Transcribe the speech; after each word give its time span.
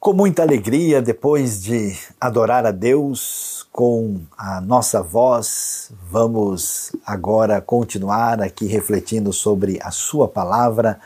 Com 0.00 0.14
muita 0.14 0.40
alegria, 0.40 1.02
depois 1.02 1.62
de 1.62 1.94
adorar 2.18 2.64
a 2.64 2.70
Deus 2.70 3.66
com 3.70 4.18
a 4.34 4.58
nossa 4.58 5.02
voz, 5.02 5.92
vamos 6.10 6.96
agora 7.04 7.60
continuar 7.60 8.40
aqui 8.40 8.64
refletindo 8.64 9.30
sobre 9.30 9.78
a 9.82 9.90
Sua 9.90 10.26
palavra, 10.26 10.98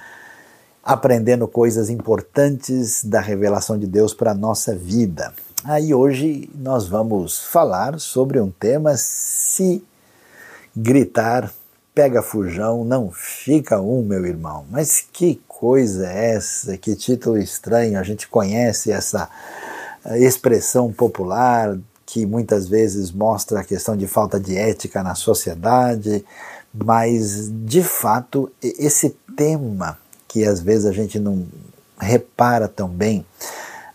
aprendendo 0.81 1.49
coisas 1.49 1.91
importantes 1.91 3.05
da 3.05 3.21
revelação 3.21 3.77
de 3.77 3.89
Deus 3.89 4.15
para 4.15 4.31
a 4.31 4.35
nossa 4.35 4.77
vida. 4.77 5.35
Aí 5.65 5.93
hoje 5.93 6.49
nós 6.55 6.87
vamos 6.87 7.41
falar 7.41 7.99
sobre 7.99 8.39
um 8.39 8.49
tema: 8.49 8.97
se 8.97 9.85
gritar 10.77 11.53
pega 11.95 12.23
fujão, 12.23 12.85
não 12.85 13.11
fica 13.13 13.81
um, 13.81 14.03
meu 14.03 14.27
irmão. 14.27 14.67
Mas 14.71 15.07
que 15.13 15.41
coisa 15.47 16.11
é 16.11 16.35
essa? 16.35 16.77
Que 16.77 16.97
título 16.97 17.39
estranho. 17.39 17.99
A 17.99 18.03
gente 18.03 18.27
conhece 18.27 18.91
essa 18.91 19.29
eh, 20.05 20.19
expressão 20.19 20.93
popular 20.93 21.79
que 22.05 22.27
muitas 22.27 22.69
vezes 22.69 23.13
mostra 23.13 23.61
a 23.61 23.65
questão 23.65 23.97
de 23.97 24.07
falta 24.07 24.39
de 24.39 24.57
ética 24.57 25.03
na 25.03 25.15
sociedade, 25.15 26.25
mas 26.73 27.51
de 27.65 27.83
fato 27.83 28.51
esse 28.61 29.11
tema 29.37 29.99
que 30.27 30.45
às 30.45 30.61
vezes 30.61 30.87
a 30.87 30.93
gente 30.93 31.19
não 31.19 31.47
repara 31.99 32.69
tão 32.69 32.89
bem 32.89 33.25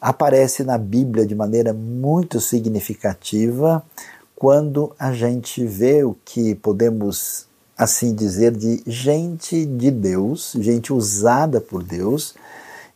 aparece 0.02 0.64
na 0.64 0.78
Bíblia 0.78 1.26
de 1.26 1.36
maneira 1.36 1.74
muito 1.74 2.40
significativa 2.40 3.84
quando 4.36 4.96
a 4.98 5.12
gente 5.12 5.66
vê 5.66 6.04
o 6.04 6.16
que 6.24 6.56
podemos 6.56 7.49
assim 7.80 8.14
dizer, 8.14 8.52
de 8.52 8.84
gente 8.86 9.66
de 9.66 9.90
Deus, 9.90 10.52
gente 10.60 10.92
usada 10.92 11.62
por 11.62 11.82
Deus 11.82 12.36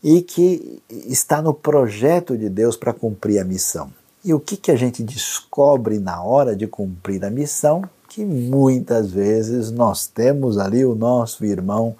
e 0.03 0.21
que 0.21 0.83
está 0.89 1.41
no 1.41 1.53
projeto 1.53 2.38
de 2.38 2.49
Deus 2.49 2.75
para 2.75 2.91
cumprir 2.91 3.39
a 3.39 3.45
missão. 3.45 3.89
E 4.25 4.33
o 4.33 4.41
que, 4.41 4.58
que 4.58 4.71
a 4.71 4.75
gente 4.75 5.02
descobre 5.02 5.99
na 5.99 6.21
hora 6.21 6.53
de 6.53 6.67
cumprir 6.67 7.23
a 7.23 7.30
missão? 7.30 7.83
Que 8.09 8.25
muitas 8.25 9.09
vezes 9.09 9.71
nós 9.71 10.05
temos 10.05 10.58
ali 10.58 10.83
o 10.83 10.95
nosso 10.95 11.45
irmão 11.45 11.95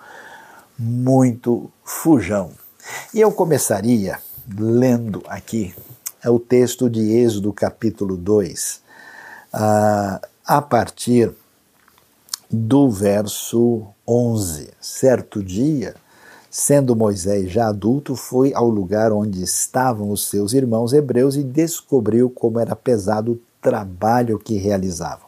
muito 0.77 1.71
fujão. 1.86 2.52
E 3.13 3.21
eu 3.21 3.31
começaria 3.31 4.19
lendo 4.59 5.23
aqui 5.27 5.73
é 6.21 6.30
o 6.30 6.39
texto 6.39 6.89
de 6.89 6.99
Êxodo 6.99 7.52
capítulo 7.53 8.15
2, 8.17 8.81
ah, 9.53 10.21
a 10.45 10.61
partir 10.61 11.31
do 12.55 12.87
verso 12.87 13.87
11. 14.07 14.69
Certo 14.79 15.43
dia, 15.43 15.95
sendo 16.51 16.95
Moisés 16.95 17.51
já 17.51 17.67
adulto, 17.67 18.15
foi 18.15 18.53
ao 18.53 18.69
lugar 18.69 19.11
onde 19.11 19.41
estavam 19.41 20.11
os 20.11 20.29
seus 20.29 20.53
irmãos 20.53 20.93
hebreus 20.93 21.35
e 21.35 21.41
descobriu 21.41 22.29
como 22.29 22.59
era 22.59 22.75
pesado 22.75 23.31
o 23.31 23.39
trabalho 23.59 24.37
que 24.37 24.55
realizavam. 24.55 25.25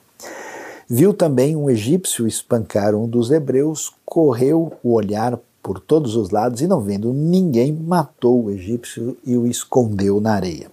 Viu 0.87 1.15
também 1.15 1.55
um 1.55 1.67
egípcio 1.67 2.27
espancar 2.27 2.93
um 2.93 3.07
dos 3.07 3.31
hebreus, 3.31 3.91
correu 4.05 4.73
o 4.83 4.93
olhar 4.93 5.39
por 5.63 5.79
todos 5.79 6.15
os 6.15 6.29
lados 6.29 6.61
e, 6.61 6.67
não 6.67 6.79
vendo 6.79 7.11
ninguém, 7.11 7.73
matou 7.73 8.43
o 8.43 8.51
egípcio 8.51 9.17
e 9.25 9.35
o 9.35 9.47
escondeu 9.47 10.21
na 10.21 10.33
areia. 10.33 10.69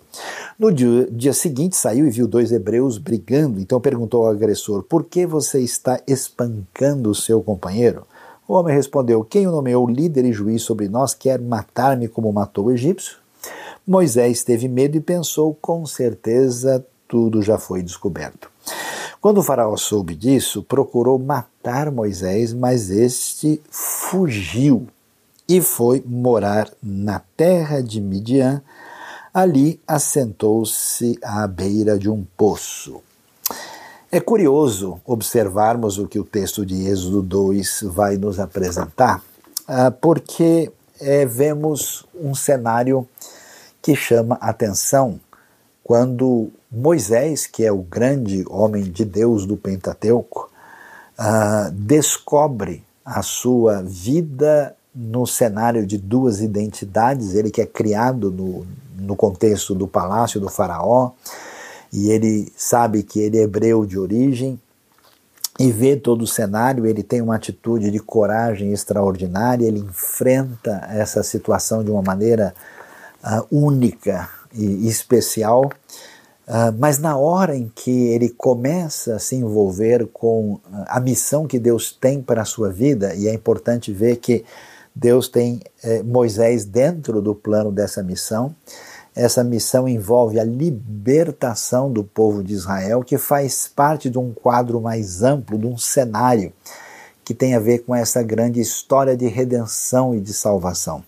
No 0.59 0.71
dia, 0.71 1.09
dia, 1.11 1.33
seguinte, 1.33 1.77
saiu 1.77 2.07
e 2.07 2.11
viu 2.11 2.27
dois 2.27 2.53
hebreus 2.53 2.99
brigando. 2.99 3.61
Então 3.61 3.81
perguntou 3.81 4.25
ao 4.25 4.31
agressor: 4.31 4.83
Por 4.83 5.05
que 5.05 5.27
você 5.27 5.61
está 5.61 6.01
espancando 6.07 7.11
o 7.11 7.15
seu 7.15 7.43
companheiro? 7.43 8.07
O 8.47 8.55
homem 8.55 8.75
respondeu: 8.75 9.25
Quem 9.25 9.47
o 9.47 9.51
nomeou 9.51 9.89
líder 9.89 10.25
e 10.25 10.33
juiz 10.33 10.63
sobre 10.63 10.89
nós 10.89 11.15
quer 11.15 11.41
matar-me 11.41 12.09
como 12.09 12.33
matou 12.33 12.67
o 12.67 12.73
egípcio? 12.73 13.17
Moisés 13.87 14.45
teve 14.45 14.69
medo 14.69 14.97
e 14.97 15.01
pensou: 15.01 15.57
Com 15.61 15.87
certeza 15.87 16.85
tudo 17.09 17.43
já 17.43 17.59
foi 17.59 17.83
descoberto. 17.83 18.51
Quando 19.21 19.39
o 19.39 19.43
faraó 19.43 19.77
soube 19.77 20.15
disso, 20.15 20.63
procurou 20.63 21.19
matar 21.19 21.91
Moisés, 21.91 22.53
mas 22.53 22.91
este 22.91 23.63
fugiu 23.71 24.87
e 25.49 25.61
foi 25.61 26.03
morar 26.05 26.71
na 26.83 27.21
terra 27.37 27.81
de 27.81 28.01
Midian 28.01 28.63
Ali 29.33 29.81
assentou-se 29.87 31.19
à 31.23 31.47
beira 31.47 31.99
de 31.99 32.11
um 32.11 32.25
poço. 32.37 33.01
É 34.11 34.21
curioso 34.21 35.01
observarmos 35.07 35.99
o 35.99 36.07
que 36.07 36.19
o 36.19 36.25
texto 36.25 36.67
de 36.67 36.87
Êxodo 36.87 37.23
2 37.23 37.85
vai 37.85 38.19
nos 38.19 38.39
apresentar, 38.39 39.23
ah, 39.67 39.91
porque 39.91 40.71
é, 41.01 41.25
vemos 41.25 42.05
um 42.15 42.35
cenário 42.35 43.09
que 43.81 43.97
chama 43.97 44.37
atenção 44.41 45.19
quando 45.83 46.51
Moisés, 46.71 47.47
que 47.47 47.65
é 47.65 47.73
o 47.73 47.83
grande 47.83 48.45
homem 48.49 48.85
de 48.85 49.05
Deus 49.05 49.45
do 49.45 49.57
Pentateuco, 49.57 50.51
uh, 51.19 51.71
descobre 51.73 52.85
a 53.05 53.21
sua 53.23 53.83
vida 53.83 54.75
no 54.95 55.27
cenário 55.27 55.87
de 55.87 55.99
duas 55.99 56.41
identidades, 56.41 57.35
ele 57.35 57.51
que 57.51 57.61
é 57.61 57.67
criado 57.67 58.31
no, 58.31 58.67
no 58.97 59.17
contexto 59.17 59.75
do 59.75 59.87
palácio 59.87 60.41
do 60.41 60.49
faraó, 60.49 61.13
e 61.93 62.11
ele 62.11 62.53
sabe 62.57 63.03
que 63.03 63.21
ele 63.21 63.39
é 63.39 63.43
hebreu 63.43 63.85
de 63.85 63.99
origem, 63.99 64.59
e 65.61 65.71
vê 65.71 65.97
todo 65.97 66.23
o 66.23 66.27
cenário, 66.27 66.87
ele 66.87 67.03
tem 67.03 67.21
uma 67.21 67.37
atitude 67.37 67.91
de 67.91 67.99
coragem 67.99 68.73
extraordinária, 68.73 69.67
ele 69.67 69.81
enfrenta 69.81 70.89
essa 70.91 71.23
situação 71.23 71.85
de 71.85 71.91
uma 71.91 72.03
maneira 72.03 72.55
uh, 73.23 73.47
única 73.51 74.31
e 74.55 74.89
especial, 74.89 75.67
uh, 75.67 76.73
mas 76.79 76.99
na 76.99 77.19
hora 77.19 77.55
em 77.55 77.71
que 77.75 77.91
ele 78.09 78.31
começa 78.31 79.17
a 79.17 79.19
se 79.19 79.37
envolver 79.37 80.09
com 80.13 80.59
a 80.87 80.99
missão 80.99 81.47
que 81.47 81.59
Deus 81.59 81.93
tem 81.93 82.23
para 82.23 82.43
a 82.43 82.47
sua 82.47 82.71
vida, 82.71 83.15
e 83.15 83.29
é 83.29 83.35
importante 83.35 83.93
ver 83.93 84.17
que 84.17 84.45
Deus 84.95 85.29
tem 85.29 85.61
eh, 85.83 86.03
Moisés 86.03 86.65
dentro 86.65 87.21
do 87.21 87.35
plano 87.35 87.73
dessa 87.73 88.03
missão, 88.03 88.55
essa 89.15 89.45
missão 89.45 89.87
envolve 89.87 90.41
a 90.41 90.45
libertação 90.45 91.93
do 91.93 92.03
povo 92.03 92.43
de 92.43 92.55
Israel, 92.55 93.05
que 93.05 93.19
faz 93.19 93.69
parte 93.69 94.09
de 94.09 94.19
um 94.19 94.33
quadro 94.33 94.81
mais 94.81 95.23
amplo, 95.23 95.59
de 95.59 95.67
um 95.67 95.77
cenário 95.77 96.53
que 97.25 97.35
tem 97.35 97.55
a 97.55 97.61
ver 97.61 97.81
com 97.81 97.95
essa 97.95 98.23
grande 98.23 98.61
história 98.61 99.17
de 99.17 99.27
redenção 99.27 100.15
e 100.15 100.21
de 100.21 100.33
salvação. 100.33 101.05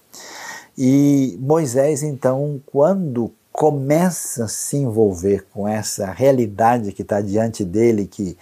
E 0.76 1.38
Moisés, 1.40 2.02
então, 2.02 2.60
quando 2.66 3.32
começa 3.50 4.44
a 4.44 4.48
se 4.48 4.76
envolver 4.76 5.46
com 5.52 5.66
essa 5.66 6.10
realidade 6.10 6.92
que 6.92 7.02
está 7.02 7.20
diante 7.20 7.64
dele, 7.64 8.06
que 8.06 8.36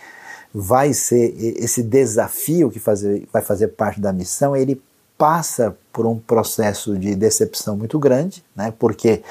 vai 0.52 0.92
ser 0.92 1.34
esse 1.38 1.82
desafio 1.82 2.70
que 2.70 2.78
fazer, 2.78 3.28
vai 3.32 3.42
fazer 3.42 3.68
parte 3.68 4.00
da 4.00 4.12
missão, 4.12 4.56
ele 4.56 4.82
passa 5.22 5.76
por 5.92 6.04
um 6.04 6.18
processo 6.18 6.98
de 6.98 7.14
decepção 7.14 7.76
muito 7.76 7.96
grande, 7.96 8.42
né? 8.56 8.74
porque 8.76 9.22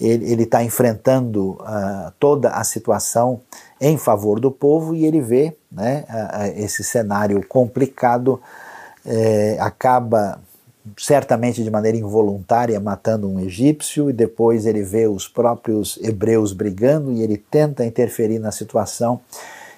ele 0.00 0.42
está 0.42 0.64
enfrentando 0.64 1.50
uh, 1.50 2.10
toda 2.18 2.48
a 2.50 2.64
situação 2.64 3.40
em 3.80 3.96
favor 3.96 4.40
do 4.40 4.50
povo 4.50 4.92
e 4.92 5.06
ele 5.06 5.20
vê 5.20 5.56
né, 5.70 6.04
uh, 6.10 6.60
esse 6.60 6.82
cenário 6.82 7.46
complicado, 7.46 8.40
eh, 9.06 9.56
acaba 9.60 10.40
certamente 10.98 11.62
de 11.62 11.70
maneira 11.70 11.96
involuntária 11.96 12.80
matando 12.80 13.28
um 13.28 13.38
egípcio 13.38 14.10
e 14.10 14.12
depois 14.12 14.66
ele 14.66 14.82
vê 14.82 15.06
os 15.06 15.28
próprios 15.28 15.96
hebreus 16.02 16.52
brigando 16.52 17.12
e 17.12 17.22
ele 17.22 17.36
tenta 17.36 17.84
interferir 17.84 18.40
na 18.40 18.50
situação. 18.50 19.20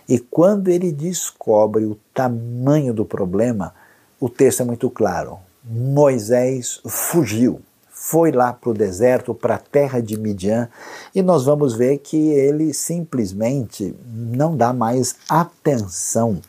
E 0.09 0.19
quando 0.19 0.69
ele 0.69 0.91
descobre 0.91 1.85
o 1.85 1.99
tamanho 2.15 2.95
do 2.95 3.05
problema, 3.05 3.75
o 4.23 4.29
texto 4.29 4.61
é 4.61 4.65
muito 4.65 4.89
claro. 4.89 5.41
Moisés 5.65 6.81
fugiu, 6.87 7.61
foi 7.91 8.31
lá 8.31 8.53
para 8.53 8.71
o 8.71 8.75
deserto, 8.75 9.35
para 9.35 9.57
a 9.57 9.59
terra 9.59 10.01
de 10.01 10.17
Midian, 10.17 10.69
e 11.13 11.21
nós 11.21 11.45
vamos 11.45 11.75
ver 11.75 11.99
que 11.99 12.31
ele 12.31 12.73
simplesmente 12.73 13.93
não 14.07 14.57
dá 14.57 14.73
mais 14.73 15.17
atenção 15.29 16.41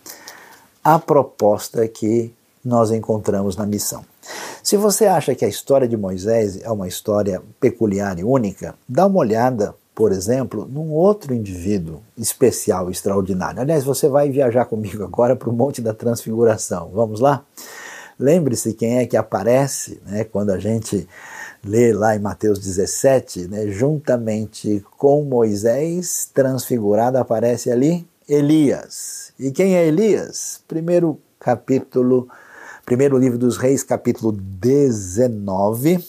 à 0.83 0.99
proposta 0.99 1.87
que 1.87 2.31
nós 2.63 2.91
encontramos 2.91 3.57
na 3.57 3.65
missão. 3.65 4.05
Se 4.61 4.77
você 4.77 5.07
acha 5.07 5.33
que 5.33 5.43
a 5.43 5.49
história 5.49 5.87
de 5.87 5.97
Moisés 5.97 6.61
é 6.61 6.69
uma 6.69 6.87
história 6.87 7.41
peculiar 7.59 8.19
e 8.19 8.23
única, 8.23 8.75
dá 8.87 9.07
uma 9.07 9.17
olhada, 9.17 9.73
por 9.95 10.11
exemplo, 10.11 10.67
num 10.69 10.91
outro 10.91 11.33
indivíduo 11.33 12.01
especial, 12.17 12.89
extraordinário. 12.89 13.61
Aliás, 13.61 13.83
você 13.83 14.07
vai 14.07 14.29
viajar 14.29 14.65
comigo 14.65 15.03
agora 15.05 15.35
para 15.35 15.49
o 15.49 15.53
Monte 15.53 15.81
da 15.81 15.93
Transfiguração. 15.93 16.91
Vamos 16.93 17.19
lá? 17.19 17.43
Lembre-se 18.19 18.73
quem 18.73 18.99
é 18.99 19.05
que 19.05 19.17
aparece 19.17 20.01
né, 20.05 20.23
quando 20.23 20.51
a 20.51 20.59
gente 20.59 21.07
lê 21.63 21.93
lá 21.93 22.15
em 22.15 22.19
Mateus 22.19 22.59
17, 22.59 23.47
né, 23.47 23.67
juntamente 23.67 24.85
com 24.97 25.23
Moisés, 25.23 26.29
transfigurado, 26.33 27.17
aparece 27.17 27.71
ali 27.71 28.07
Elias. 28.27 29.33
E 29.39 29.51
quem 29.51 29.75
é 29.75 29.87
Elias? 29.87 30.61
Primeiro 30.67 31.19
capítulo, 31.39 32.27
primeiro 32.85 33.17
livro 33.17 33.37
dos 33.37 33.57
reis, 33.57 33.83
capítulo 33.83 34.31
19, 34.31 36.03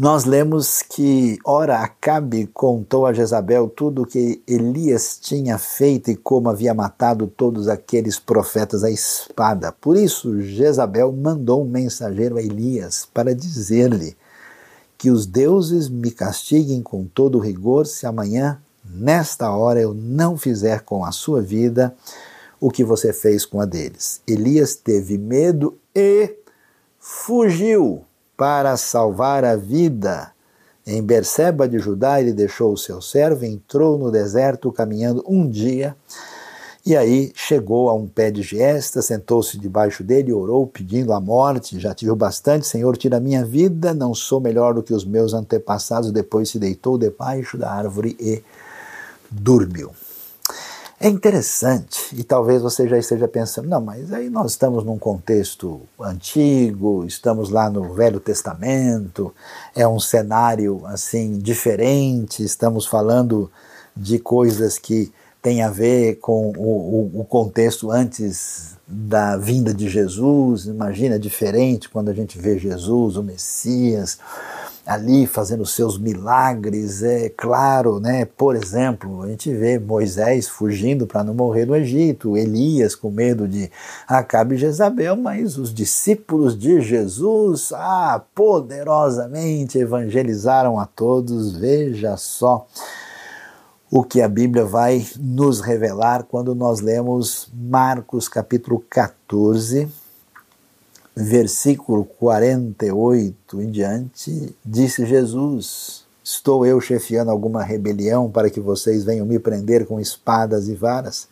nós 0.00 0.24
lemos 0.24 0.80
que, 0.80 1.38
ora, 1.44 1.80
Acabe 1.80 2.46
contou 2.46 3.04
a 3.04 3.12
Jezabel 3.12 3.68
tudo 3.68 4.00
o 4.00 4.06
que 4.06 4.42
Elias 4.46 5.18
tinha 5.20 5.58
feito 5.58 6.10
e 6.10 6.16
como 6.16 6.48
havia 6.48 6.72
matado 6.72 7.26
todos 7.26 7.68
aqueles 7.68 8.18
profetas 8.18 8.82
à 8.82 8.90
espada. 8.90 9.70
Por 9.72 9.98
isso, 9.98 10.40
Jezabel 10.40 11.12
mandou 11.12 11.62
um 11.62 11.68
mensageiro 11.68 12.38
a 12.38 12.40
Elias 12.40 13.06
para 13.12 13.34
dizer-lhe 13.34 14.16
que 14.96 15.10
os 15.10 15.26
deuses 15.26 15.90
me 15.90 16.10
castiguem 16.10 16.80
com 16.80 17.04
todo 17.04 17.38
rigor 17.38 17.86
se 17.86 18.06
amanhã, 18.06 18.58
nesta 18.82 19.50
hora, 19.50 19.82
eu 19.82 19.92
não 19.92 20.34
fizer 20.34 20.80
com 20.80 21.04
a 21.04 21.12
sua 21.12 21.42
vida 21.42 21.94
o 22.58 22.70
que 22.70 22.82
você 22.82 23.12
fez 23.12 23.44
com 23.44 23.60
a 23.60 23.66
deles. 23.66 24.22
Elias 24.26 24.74
teve 24.74 25.18
medo 25.18 25.76
e 25.94 26.36
fugiu 26.98 28.06
para 28.40 28.74
salvar 28.78 29.44
a 29.44 29.54
vida. 29.54 30.32
Em 30.86 31.02
Berseba 31.02 31.68
de 31.68 31.78
Judá, 31.78 32.22
ele 32.22 32.32
deixou 32.32 32.72
o 32.72 32.76
seu 32.78 33.02
servo, 33.02 33.44
entrou 33.44 33.98
no 33.98 34.10
deserto 34.10 34.72
caminhando 34.72 35.22
um 35.28 35.46
dia, 35.46 35.94
e 36.86 36.96
aí 36.96 37.32
chegou 37.34 37.90
a 37.90 37.94
um 37.94 38.06
pé 38.06 38.30
de 38.30 38.40
giesta, 38.40 39.02
sentou-se 39.02 39.58
debaixo 39.58 40.02
dele 40.02 40.32
orou, 40.32 40.66
pedindo 40.66 41.12
a 41.12 41.20
morte. 41.20 41.78
Já 41.78 41.92
tive 41.92 42.14
bastante, 42.14 42.66
Senhor, 42.66 42.96
tira 42.96 43.20
minha 43.20 43.44
vida, 43.44 43.92
não 43.92 44.14
sou 44.14 44.40
melhor 44.40 44.72
do 44.72 44.82
que 44.82 44.94
os 44.94 45.04
meus 45.04 45.34
antepassados. 45.34 46.10
Depois 46.10 46.48
se 46.48 46.58
deitou 46.58 46.96
debaixo 46.96 47.58
da 47.58 47.70
árvore 47.70 48.16
e 48.18 48.42
dormiu. 49.30 49.90
É 51.02 51.08
interessante, 51.08 52.14
e 52.14 52.22
talvez 52.22 52.60
você 52.60 52.86
já 52.86 52.98
esteja 52.98 53.26
pensando, 53.26 53.66
não, 53.66 53.80
mas 53.80 54.12
aí 54.12 54.28
nós 54.28 54.50
estamos 54.50 54.84
num 54.84 54.98
contexto 54.98 55.80
antigo, 55.98 57.06
estamos 57.06 57.48
lá 57.48 57.70
no 57.70 57.94
Velho 57.94 58.20
Testamento, 58.20 59.34
é 59.74 59.88
um 59.88 59.98
cenário 59.98 60.82
assim 60.84 61.38
diferente, 61.38 62.44
estamos 62.44 62.84
falando 62.84 63.50
de 63.96 64.18
coisas 64.18 64.76
que 64.76 65.10
têm 65.40 65.62
a 65.62 65.70
ver 65.70 66.16
com 66.16 66.52
o, 66.54 67.14
o, 67.14 67.20
o 67.20 67.24
contexto 67.24 67.90
antes 67.90 68.76
da 68.86 69.38
vinda 69.38 69.72
de 69.72 69.88
Jesus. 69.88 70.66
Imagina, 70.66 71.18
diferente 71.18 71.88
quando 71.88 72.10
a 72.10 72.14
gente 72.14 72.38
vê 72.38 72.58
Jesus, 72.58 73.16
o 73.16 73.22
Messias 73.22 74.18
ali 74.86 75.26
fazendo 75.26 75.64
seus 75.66 75.98
milagres, 75.98 77.02
é 77.02 77.28
claro, 77.28 78.00
né? 78.00 78.24
Por 78.24 78.56
exemplo, 78.56 79.22
a 79.22 79.28
gente 79.28 79.52
vê 79.52 79.78
Moisés 79.78 80.48
fugindo 80.48 81.06
para 81.06 81.22
não 81.22 81.34
morrer 81.34 81.66
no 81.66 81.76
Egito, 81.76 82.36
Elias 82.36 82.94
com 82.94 83.10
medo 83.10 83.46
de 83.46 83.70
Acabe 84.08 84.54
e 84.54 84.58
Jezabel, 84.58 85.16
mas 85.16 85.58
os 85.58 85.72
discípulos 85.72 86.58
de 86.58 86.80
Jesus, 86.80 87.72
ah, 87.72 88.22
poderosamente 88.34 89.78
evangelizaram 89.78 90.78
a 90.78 90.86
todos. 90.86 91.56
Veja 91.56 92.16
só 92.16 92.66
o 93.90 94.04
que 94.04 94.22
a 94.22 94.28
Bíblia 94.28 94.64
vai 94.64 95.04
nos 95.18 95.60
revelar 95.60 96.22
quando 96.22 96.54
nós 96.54 96.80
lemos 96.80 97.50
Marcos 97.52 98.28
capítulo 98.28 98.82
14, 98.88 99.88
versículo 101.20 102.04
48 102.04 103.60
em 103.60 103.70
diante, 103.70 104.54
disse 104.64 105.04
Jesus: 105.04 106.04
Estou 106.24 106.64
eu 106.64 106.80
chefiando 106.80 107.30
alguma 107.30 107.62
rebelião 107.62 108.30
para 108.30 108.48
que 108.48 108.60
vocês 108.60 109.04
venham 109.04 109.26
me 109.26 109.38
prender 109.38 109.86
com 109.86 110.00
espadas 110.00 110.68
e 110.68 110.74
varas? 110.74 111.28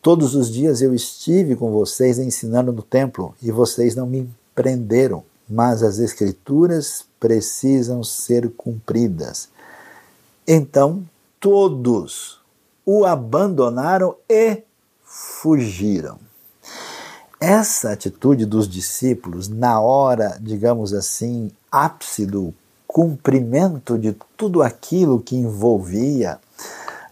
Todos 0.00 0.34
os 0.34 0.50
dias 0.50 0.82
eu 0.82 0.94
estive 0.94 1.54
com 1.54 1.70
vocês 1.70 2.18
ensinando 2.18 2.72
no 2.72 2.82
templo 2.82 3.34
e 3.42 3.50
vocês 3.50 3.94
não 3.94 4.06
me 4.06 4.28
prenderam, 4.54 5.22
mas 5.48 5.82
as 5.82 5.98
Escrituras 5.98 7.04
precisam 7.20 8.02
ser 8.02 8.50
cumpridas. 8.50 9.48
Então 10.46 11.04
todos 11.38 12.40
o 12.84 13.04
abandonaram 13.04 14.16
e 14.28 14.62
fugiram. 15.04 16.18
Essa 17.44 17.90
atitude 17.90 18.46
dos 18.46 18.68
discípulos, 18.68 19.48
na 19.48 19.80
hora, 19.80 20.38
digamos 20.40 20.94
assim, 20.94 21.50
ápice 21.72 22.24
do 22.24 22.54
cumprimento 22.86 23.98
de 23.98 24.16
tudo 24.36 24.62
aquilo 24.62 25.18
que 25.18 25.34
envolvia 25.34 26.38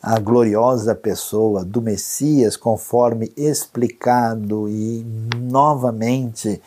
a 0.01 0.21
gloriosa 0.21 0.95
pessoa 0.95 1.65
do 1.65 1.83
Messias, 1.83 2.57
conforme 2.57 3.33
explicado 3.37 4.69
e 4.69 5.05
novamente 5.37 6.63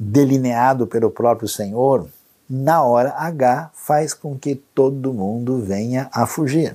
delineado 0.00 0.86
pelo 0.86 1.10
próprio 1.10 1.46
Senhor, 1.46 2.08
na 2.48 2.82
hora 2.82 3.12
H 3.18 3.70
faz 3.74 4.14
com 4.14 4.34
que 4.38 4.54
todo 4.54 5.12
mundo 5.12 5.58
venha 5.60 6.08
a 6.10 6.26
fugir. 6.26 6.74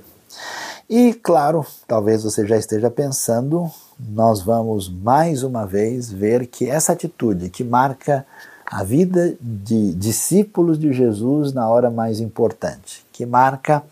E 0.88 1.12
claro, 1.12 1.66
talvez 1.88 2.22
você 2.22 2.46
já 2.46 2.56
esteja 2.56 2.88
pensando 2.88 3.68
nós 4.08 4.42
vamos 4.42 4.88
mais 4.88 5.42
uma 5.42 5.66
vez 5.66 6.10
ver 6.10 6.46
que 6.46 6.68
essa 6.68 6.92
atitude 6.92 7.50
que 7.50 7.62
marca 7.62 8.26
a 8.66 8.84
vida 8.84 9.34
de 9.40 9.92
discípulos 9.94 10.78
de 10.78 10.92
Jesus 10.92 11.52
na 11.52 11.68
hora 11.68 11.90
mais 11.90 12.20
importante, 12.20 13.04
que 13.12 13.26
marca 13.26 13.82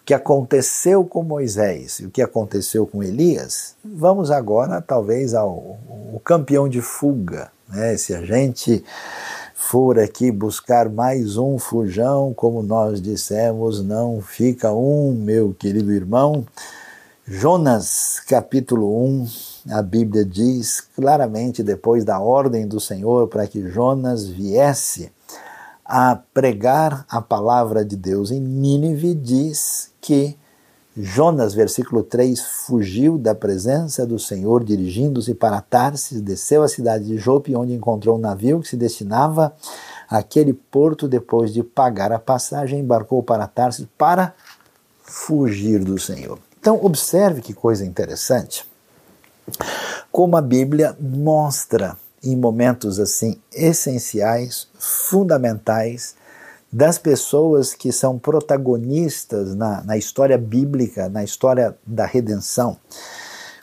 o 0.00 0.04
que 0.04 0.14
aconteceu 0.14 1.04
com 1.04 1.22
Moisés 1.22 2.00
e 2.00 2.06
o 2.06 2.10
que 2.10 2.22
aconteceu 2.22 2.86
com 2.86 3.02
Elias, 3.02 3.74
vamos 3.84 4.30
agora 4.30 4.80
talvez 4.80 5.34
ao, 5.34 5.78
ao 6.12 6.20
campeão 6.24 6.68
de 6.68 6.80
fuga. 6.80 7.50
Né? 7.68 7.96
Se 7.98 8.14
a 8.14 8.24
gente 8.24 8.82
for 9.54 9.98
aqui 9.98 10.30
buscar 10.30 10.88
mais 10.88 11.36
um 11.36 11.58
fujão, 11.58 12.32
como 12.34 12.62
nós 12.62 13.00
dissemos, 13.00 13.82
não 13.82 14.20
fica 14.20 14.72
um, 14.72 15.12
meu 15.12 15.54
querido 15.58 15.92
irmão. 15.92 16.46
Jonas, 17.26 18.20
capítulo 18.28 19.02
1, 19.02 19.26
a 19.70 19.80
Bíblia 19.80 20.26
diz 20.26 20.82
claramente, 20.82 21.62
depois 21.62 22.04
da 22.04 22.20
ordem 22.20 22.68
do 22.68 22.78
Senhor 22.78 23.28
para 23.28 23.46
que 23.46 23.66
Jonas 23.66 24.28
viesse 24.28 25.10
a 25.86 26.20
pregar 26.34 27.06
a 27.08 27.22
palavra 27.22 27.82
de 27.82 27.96
Deus 27.96 28.30
em 28.30 28.40
Nínive, 28.40 29.14
diz 29.14 29.90
que 30.02 30.36
Jonas, 30.94 31.54
versículo 31.54 32.02
3, 32.02 32.38
fugiu 32.40 33.16
da 33.16 33.34
presença 33.34 34.06
do 34.06 34.18
Senhor, 34.18 34.62
dirigindo-se 34.62 35.34
para 35.34 35.62
Tarsis, 35.62 36.20
desceu 36.20 36.62
à 36.62 36.68
cidade 36.68 37.06
de 37.06 37.16
Jope, 37.16 37.56
onde 37.56 37.72
encontrou 37.72 38.18
um 38.18 38.20
navio 38.20 38.60
que 38.60 38.68
se 38.68 38.76
destinava 38.76 39.50
àquele 40.10 40.52
porto. 40.52 41.08
Depois 41.08 41.54
de 41.54 41.62
pagar 41.62 42.12
a 42.12 42.18
passagem, 42.18 42.80
embarcou 42.80 43.22
para 43.22 43.46
Tarsis 43.46 43.86
para 43.96 44.34
fugir 45.02 45.82
do 45.82 45.98
Senhor. 45.98 46.38
Então, 46.64 46.82
observe 46.82 47.42
que 47.42 47.52
coisa 47.52 47.84
interessante, 47.84 48.66
como 50.10 50.34
a 50.34 50.40
Bíblia 50.40 50.96
mostra 50.98 51.94
em 52.22 52.34
momentos 52.34 52.98
assim 52.98 53.38
essenciais, 53.52 54.66
fundamentais, 54.78 56.14
das 56.72 56.96
pessoas 56.96 57.74
que 57.74 57.92
são 57.92 58.18
protagonistas 58.18 59.54
na, 59.54 59.84
na 59.84 59.98
história 59.98 60.38
bíblica, 60.38 61.06
na 61.10 61.22
história 61.22 61.76
da 61.86 62.06
redenção, 62.06 62.78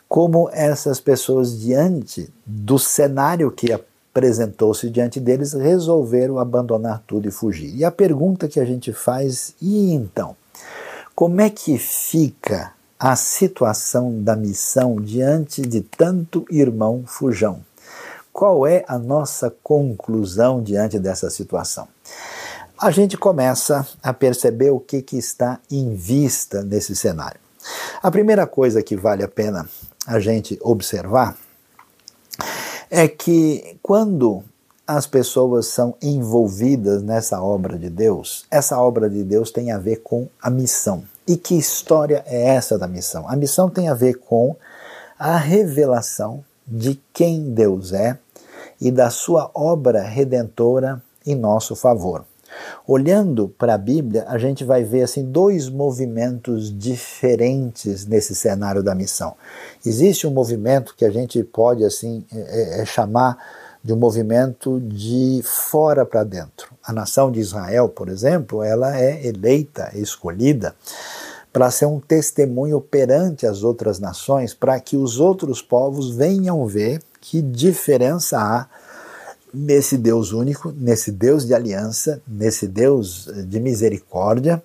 como 0.08 0.48
essas 0.52 1.00
pessoas, 1.00 1.58
diante 1.58 2.32
do 2.46 2.78
cenário 2.78 3.50
que 3.50 3.72
apresentou-se 3.72 4.88
diante 4.88 5.18
deles, 5.18 5.54
resolveram 5.54 6.38
abandonar 6.38 7.02
tudo 7.04 7.26
e 7.26 7.32
fugir. 7.32 7.74
E 7.74 7.84
a 7.84 7.90
pergunta 7.90 8.46
que 8.46 8.60
a 8.60 8.64
gente 8.64 8.92
faz, 8.92 9.56
e 9.60 9.92
então? 9.92 10.36
Como 11.16 11.40
é 11.40 11.50
que 11.50 11.76
fica 11.78 12.72
a 13.02 13.16
situação 13.16 14.22
da 14.22 14.36
missão 14.36 14.94
diante 14.94 15.60
de 15.60 15.80
tanto 15.80 16.46
irmão 16.48 17.02
fujão. 17.04 17.60
Qual 18.32 18.64
é 18.64 18.84
a 18.86 18.96
nossa 18.96 19.52
conclusão 19.60 20.62
diante 20.62 21.00
dessa 21.00 21.28
situação? 21.28 21.88
A 22.78 22.92
gente 22.92 23.16
começa 23.16 23.84
a 24.00 24.12
perceber 24.12 24.70
o 24.70 24.78
que, 24.78 25.02
que 25.02 25.18
está 25.18 25.58
em 25.68 25.96
vista 25.96 26.62
nesse 26.62 26.94
cenário. 26.94 27.40
A 28.00 28.08
primeira 28.08 28.46
coisa 28.46 28.84
que 28.84 28.94
vale 28.94 29.24
a 29.24 29.28
pena 29.28 29.68
a 30.06 30.20
gente 30.20 30.56
observar 30.62 31.36
é 32.88 33.08
que 33.08 33.78
quando 33.82 34.44
as 34.86 35.08
pessoas 35.08 35.66
são 35.66 35.96
envolvidas 36.00 37.02
nessa 37.02 37.42
obra 37.42 37.76
de 37.76 37.90
Deus, 37.90 38.46
essa 38.48 38.78
obra 38.78 39.10
de 39.10 39.24
Deus 39.24 39.50
tem 39.50 39.72
a 39.72 39.78
ver 39.78 40.02
com 40.04 40.28
a 40.40 40.48
missão. 40.48 41.02
E 41.26 41.36
que 41.36 41.56
história 41.56 42.24
é 42.26 42.48
essa 42.48 42.78
da 42.78 42.88
missão? 42.88 43.28
A 43.28 43.36
missão 43.36 43.70
tem 43.70 43.88
a 43.88 43.94
ver 43.94 44.14
com 44.14 44.56
a 45.18 45.36
revelação 45.36 46.44
de 46.66 47.00
quem 47.12 47.52
Deus 47.52 47.92
é 47.92 48.18
e 48.80 48.90
da 48.90 49.10
sua 49.10 49.50
obra 49.54 50.02
redentora 50.02 51.00
em 51.24 51.36
nosso 51.36 51.76
favor. 51.76 52.24
Olhando 52.86 53.48
para 53.48 53.74
a 53.74 53.78
Bíblia, 53.78 54.24
a 54.28 54.36
gente 54.36 54.64
vai 54.64 54.84
ver 54.84 55.02
assim 55.02 55.24
dois 55.24 55.68
movimentos 55.68 56.76
diferentes 56.76 58.04
nesse 58.04 58.34
cenário 58.34 58.82
da 58.82 58.94
missão. 58.94 59.34
Existe 59.86 60.26
um 60.26 60.30
movimento 60.30 60.94
que 60.96 61.04
a 61.04 61.10
gente 61.10 61.42
pode 61.44 61.84
assim 61.84 62.24
é, 62.32 62.38
é, 62.38 62.82
é 62.82 62.84
chamar 62.84 63.38
de 63.82 63.92
um 63.92 63.96
movimento 63.96 64.80
de 64.80 65.40
fora 65.44 66.04
para 66.06 66.22
dentro. 66.22 66.72
A 66.84 66.92
nação 66.92 67.32
de 67.32 67.40
Israel, 67.40 67.88
por 67.88 68.08
exemplo, 68.08 68.62
ela 68.62 68.96
é 68.96 69.26
eleita, 69.26 69.90
escolhida 69.94 70.74
para 71.52 71.70
ser 71.70 71.86
um 71.86 72.00
testemunho 72.00 72.80
perante 72.80 73.46
as 73.46 73.62
outras 73.62 73.98
nações, 73.98 74.54
para 74.54 74.80
que 74.80 74.96
os 74.96 75.20
outros 75.20 75.60
povos 75.60 76.10
venham 76.10 76.66
ver 76.66 77.02
que 77.20 77.42
diferença 77.42 78.38
há 78.38 78.66
nesse 79.52 79.98
Deus 79.98 80.32
único, 80.32 80.72
nesse 80.74 81.12
Deus 81.12 81.44
de 81.44 81.52
aliança, 81.52 82.22
nesse 82.26 82.66
Deus 82.66 83.28
de 83.46 83.60
misericórdia. 83.60 84.62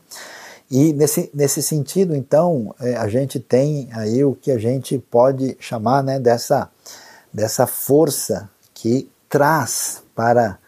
E 0.71 0.93
nesse, 0.93 1.29
nesse 1.33 1.61
sentido, 1.61 2.15
então, 2.15 2.73
é, 2.79 2.95
a 2.95 3.07
gente 3.07 3.39
tem 3.39 3.89
aí 3.91 4.23
o 4.23 4.33
que 4.33 4.51
a 4.51 4.57
gente 4.57 4.97
pode 4.97 5.57
chamar 5.59 6.03
né, 6.03 6.19
dessa, 6.19 6.69
dessa 7.33 7.65
força 7.67 8.49
que 8.77 9.09
traz 9.27 10.03
para 10.15 10.59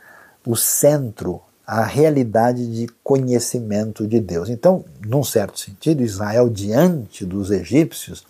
o 0.43 0.55
centro 0.55 1.39
a 1.65 1.83
realidade 1.83 2.65
de 2.65 2.87
conhecimento 3.03 4.07
de 4.07 4.19
Deus. 4.19 4.49
Então, 4.49 4.83
num 5.05 5.23
certo 5.23 5.59
sentido, 5.59 6.01
Israel, 6.01 6.49
diante 6.49 7.23
dos 7.23 7.51
egípcios, 7.51 8.25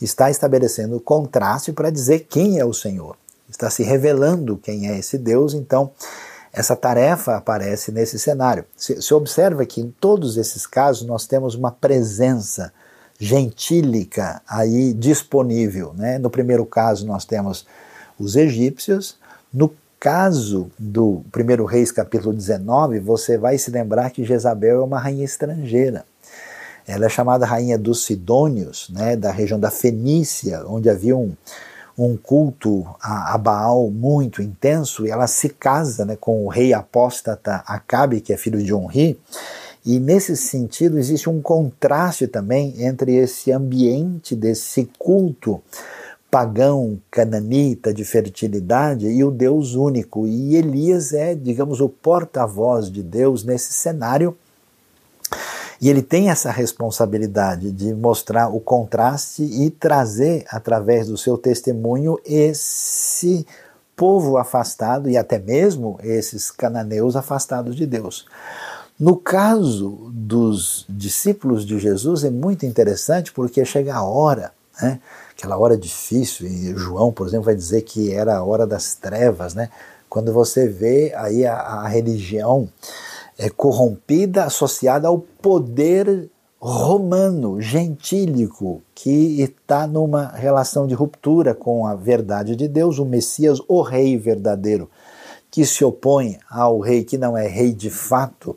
está 0.00 0.30
estabelecendo 0.30 1.00
contraste 1.00 1.72
para 1.72 1.90
dizer 1.90 2.28
quem 2.30 2.60
é 2.60 2.64
o 2.64 2.72
Senhor. 2.72 3.16
Está 3.50 3.68
se 3.68 3.82
revelando 3.82 4.56
quem 4.56 4.88
é 4.88 4.96
esse 4.96 5.18
Deus, 5.18 5.52
então 5.52 5.90
essa 6.52 6.76
tarefa 6.76 7.34
aparece 7.34 7.90
nesse 7.90 8.20
cenário. 8.20 8.64
Se, 8.76 9.02
se 9.02 9.12
observa 9.12 9.66
que 9.66 9.80
em 9.80 9.92
todos 9.98 10.36
esses 10.36 10.64
casos 10.64 11.04
nós 11.04 11.26
temos 11.26 11.56
uma 11.56 11.72
presença 11.72 12.72
gentílica 13.18 14.40
aí 14.46 14.92
disponível. 14.92 15.92
Né? 15.94 16.18
No 16.18 16.30
primeiro 16.30 16.64
caso, 16.64 17.04
nós 17.04 17.24
temos 17.24 17.66
os 18.18 18.36
egípcios, 18.36 19.16
no 19.52 19.72
caso 20.00 20.70
do 20.78 21.24
1 21.34 21.64
Reis 21.64 21.90
capítulo 21.90 22.32
19, 22.32 23.00
você 23.00 23.36
vai 23.36 23.58
se 23.58 23.70
lembrar 23.70 24.10
que 24.10 24.24
Jezabel 24.24 24.80
é 24.80 24.84
uma 24.84 24.98
rainha 24.98 25.24
estrangeira. 25.24 26.04
Ela 26.86 27.06
é 27.06 27.08
chamada 27.08 27.44
rainha 27.44 27.76
dos 27.76 28.04
Sidônios, 28.04 28.88
né, 28.90 29.14
da 29.14 29.30
região 29.30 29.60
da 29.60 29.70
Fenícia, 29.70 30.64
onde 30.66 30.88
havia 30.88 31.16
um, 31.16 31.34
um 31.98 32.16
culto 32.16 32.86
a, 33.00 33.34
a, 33.34 33.38
Baal 33.38 33.90
muito 33.90 34.40
intenso, 34.40 35.06
e 35.06 35.10
ela 35.10 35.26
se 35.26 35.50
casa 35.50 36.04
né, 36.04 36.16
com 36.16 36.44
o 36.44 36.48
rei 36.48 36.72
apóstata 36.72 37.62
Acabe, 37.66 38.20
que 38.20 38.32
é 38.32 38.36
filho 38.36 38.62
de 38.62 38.72
Onri, 38.72 39.20
e 39.84 39.98
nesse 39.98 40.36
sentido 40.36 40.98
existe 40.98 41.28
um 41.28 41.42
contraste 41.42 42.26
também 42.26 42.74
entre 42.84 43.16
esse 43.16 43.52
ambiente 43.52 44.34
desse 44.34 44.88
culto 44.98 45.62
pagão 46.30 47.00
cananita 47.10 47.92
de 47.92 48.04
fertilidade 48.04 49.06
e 49.06 49.24
o 49.24 49.30
Deus 49.30 49.74
único. 49.74 50.26
E 50.26 50.56
Elias 50.56 51.12
é, 51.12 51.34
digamos, 51.34 51.80
o 51.80 51.88
porta-voz 51.88 52.90
de 52.90 53.02
Deus 53.02 53.44
nesse 53.44 53.72
cenário. 53.72 54.36
E 55.80 55.88
ele 55.88 56.02
tem 56.02 56.28
essa 56.28 56.50
responsabilidade 56.50 57.70
de 57.70 57.94
mostrar 57.94 58.48
o 58.48 58.60
contraste 58.60 59.42
e 59.42 59.70
trazer, 59.70 60.44
através 60.50 61.06
do 61.06 61.16
seu 61.16 61.38
testemunho, 61.38 62.18
esse 62.26 63.46
povo 63.94 64.36
afastado 64.36 65.08
e 65.08 65.16
até 65.16 65.38
mesmo 65.38 65.98
esses 66.02 66.50
cananeus 66.50 67.16
afastados 67.16 67.76
de 67.76 67.86
Deus. 67.86 68.26
No 68.98 69.16
caso 69.16 70.10
dos 70.12 70.84
discípulos 70.88 71.64
de 71.64 71.78
Jesus 71.78 72.24
é 72.24 72.30
muito 72.30 72.66
interessante 72.66 73.32
porque 73.32 73.64
chega 73.64 73.94
a 73.94 74.02
hora, 74.02 74.52
né? 74.82 75.00
Aquela 75.38 75.56
hora 75.56 75.78
difícil, 75.78 76.48
e 76.48 76.76
João, 76.76 77.12
por 77.12 77.28
exemplo, 77.28 77.46
vai 77.46 77.54
dizer 77.54 77.82
que 77.82 78.12
era 78.12 78.36
a 78.36 78.44
hora 78.44 78.66
das 78.66 78.96
trevas, 78.96 79.54
né? 79.54 79.70
Quando 80.08 80.32
você 80.32 80.66
vê 80.66 81.14
aí 81.14 81.46
a, 81.46 81.54
a 81.54 81.88
religião 81.88 82.68
é, 83.38 83.48
corrompida 83.48 84.44
associada 84.44 85.06
ao 85.06 85.20
poder 85.20 86.28
romano, 86.60 87.60
gentílico, 87.60 88.82
que 88.92 89.40
está 89.40 89.86
numa 89.86 90.26
relação 90.26 90.88
de 90.88 90.94
ruptura 90.94 91.54
com 91.54 91.86
a 91.86 91.94
verdade 91.94 92.56
de 92.56 92.66
Deus, 92.66 92.98
o 92.98 93.04
Messias, 93.04 93.60
o 93.68 93.80
rei 93.80 94.18
verdadeiro, 94.18 94.90
que 95.52 95.64
se 95.64 95.84
opõe 95.84 96.36
ao 96.50 96.80
rei 96.80 97.04
que 97.04 97.16
não 97.16 97.36
é 97.36 97.46
rei 97.46 97.72
de 97.72 97.90
fato, 97.90 98.56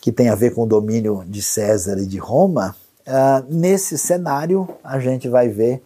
que 0.00 0.10
tem 0.10 0.30
a 0.30 0.34
ver 0.34 0.52
com 0.52 0.64
o 0.64 0.66
domínio 0.66 1.22
de 1.28 1.40
César 1.40 1.96
e 1.96 2.06
de 2.06 2.18
Roma, 2.18 2.74
Uh, 3.06 3.44
nesse 3.48 3.96
cenário, 3.98 4.68
a 4.84 4.98
gente 4.98 5.28
vai 5.28 5.48
ver 5.48 5.82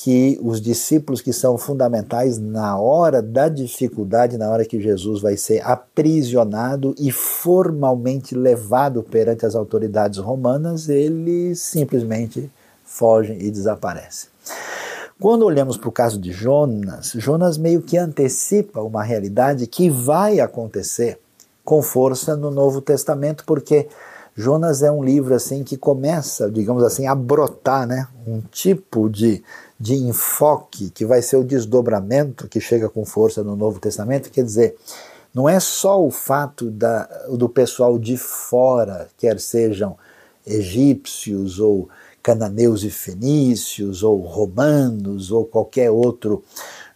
que 0.00 0.38
os 0.40 0.60
discípulos 0.60 1.20
que 1.20 1.32
são 1.32 1.58
fundamentais 1.58 2.38
na 2.38 2.78
hora 2.78 3.20
da 3.20 3.48
dificuldade, 3.48 4.38
na 4.38 4.48
hora 4.48 4.64
que 4.64 4.80
Jesus 4.80 5.20
vai 5.20 5.36
ser 5.36 5.60
aprisionado 5.66 6.94
e 6.96 7.10
formalmente 7.10 8.32
levado 8.32 9.02
perante 9.02 9.44
as 9.44 9.56
autoridades 9.56 10.20
romanas, 10.20 10.88
eles 10.88 11.60
simplesmente 11.60 12.48
fogem 12.84 13.42
e 13.42 13.50
desaparecem. 13.50 14.30
Quando 15.20 15.44
olhamos 15.44 15.76
para 15.76 15.88
o 15.88 15.92
caso 15.92 16.20
de 16.20 16.30
Jonas, 16.30 17.12
Jonas 17.16 17.58
meio 17.58 17.82
que 17.82 17.98
antecipa 17.98 18.80
uma 18.80 19.02
realidade 19.02 19.66
que 19.66 19.90
vai 19.90 20.38
acontecer 20.38 21.18
com 21.64 21.82
força 21.82 22.36
no 22.36 22.52
Novo 22.52 22.80
Testamento, 22.80 23.42
porque 23.44 23.88
Jonas 24.38 24.84
é 24.84 24.90
um 24.90 25.02
livro 25.02 25.34
assim 25.34 25.64
que 25.64 25.76
começa, 25.76 26.48
digamos 26.48 26.84
assim, 26.84 27.08
a 27.08 27.14
brotar, 27.14 27.88
né? 27.88 28.06
Um 28.24 28.40
tipo 28.40 29.10
de, 29.10 29.42
de 29.80 29.96
enfoque 29.96 30.90
que 30.90 31.04
vai 31.04 31.20
ser 31.20 31.38
o 31.38 31.42
desdobramento 31.42 32.46
que 32.46 32.60
chega 32.60 32.88
com 32.88 33.04
força 33.04 33.42
no 33.42 33.56
Novo 33.56 33.80
Testamento, 33.80 34.30
quer 34.30 34.44
dizer, 34.44 34.76
não 35.34 35.48
é 35.48 35.58
só 35.58 36.00
o 36.00 36.08
fato 36.08 36.70
da, 36.70 37.02
do 37.32 37.48
pessoal 37.48 37.98
de 37.98 38.16
fora, 38.16 39.08
quer 39.18 39.40
sejam 39.40 39.98
egípcios 40.46 41.58
ou 41.58 41.88
cananeus 42.22 42.84
e 42.84 42.90
fenícios 42.90 44.04
ou 44.04 44.20
romanos 44.20 45.32
ou 45.32 45.44
qualquer 45.44 45.90
outro 45.90 46.44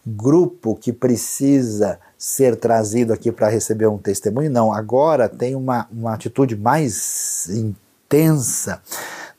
grupo 0.07 0.77
que 0.77 0.93
precisa 0.93 1.99
ser 2.23 2.55
trazido 2.55 3.11
aqui 3.11 3.33
para 3.33 3.49
receber 3.49 3.85
um 3.87 3.97
testemunho, 3.97 4.49
não. 4.49 4.71
Agora 4.71 5.27
tem 5.27 5.55
uma, 5.55 5.89
uma 5.91 6.13
atitude 6.13 6.55
mais 6.55 7.49
intensa 7.49 8.81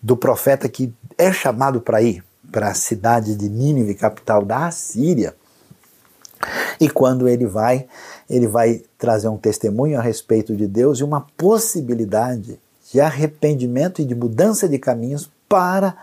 do 0.03 0.15
profeta 0.15 0.69
que 0.69 0.93
é 1.17 1.33
chamado 1.33 1.81
para 1.81 2.03
ir 2.03 2.23
para 2.53 2.69
a 2.69 2.75
cidade 2.75 3.37
de 3.37 3.49
Nínive, 3.49 3.95
capital 3.95 4.45
da 4.45 4.67
Assíria. 4.67 5.35
E 6.79 6.91
quando 6.91 7.27
ele 7.27 7.47
vai, 7.47 7.87
ele 8.29 8.47
vai 8.47 8.83
trazer 8.99 9.29
um 9.29 9.39
testemunho 9.39 9.99
a 9.99 10.03
respeito 10.03 10.55
de 10.55 10.67
Deus 10.67 10.99
e 10.99 11.05
uma 11.05 11.27
possibilidade 11.39 12.61
de 12.93 13.01
arrependimento 13.01 14.03
e 14.03 14.05
de 14.05 14.15
mudança 14.15 14.69
de 14.69 14.79
caminhos 14.79 15.31
para 15.49 15.97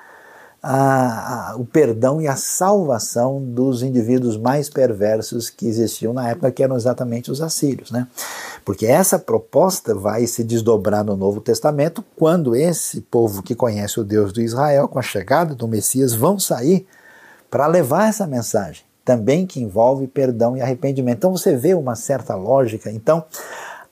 a, 0.63 1.51
a, 1.51 1.55
o 1.55 1.65
perdão 1.65 2.21
e 2.21 2.27
a 2.27 2.35
salvação 2.35 3.43
dos 3.43 3.81
indivíduos 3.81 4.37
mais 4.37 4.69
perversos 4.69 5.49
que 5.49 5.67
existiam 5.67 6.13
na 6.13 6.29
época, 6.29 6.51
que 6.51 6.63
eram 6.63 6.75
exatamente 6.75 7.31
os 7.31 7.41
assírios. 7.41 7.89
Né? 7.89 8.07
Porque 8.63 8.85
essa 8.85 9.17
proposta 9.17 9.95
vai 9.95 10.27
se 10.27 10.43
desdobrar 10.43 11.03
no 11.03 11.17
Novo 11.17 11.41
Testamento 11.41 12.05
quando 12.15 12.55
esse 12.55 13.01
povo 13.01 13.41
que 13.41 13.55
conhece 13.55 13.99
o 13.99 14.03
Deus 14.03 14.31
do 14.31 14.41
Israel, 14.41 14.87
com 14.87 14.99
a 14.99 15.03
chegada 15.03 15.55
do 15.55 15.67
Messias, 15.67 16.13
vão 16.13 16.37
sair 16.37 16.85
para 17.49 17.65
levar 17.65 18.07
essa 18.07 18.27
mensagem, 18.27 18.83
também 19.03 19.47
que 19.47 19.61
envolve 19.61 20.07
perdão 20.07 20.55
e 20.55 20.61
arrependimento. 20.61 21.17
Então 21.17 21.35
você 21.35 21.55
vê 21.55 21.73
uma 21.73 21.95
certa 21.95 22.35
lógica. 22.35 22.91
Então, 22.91 23.25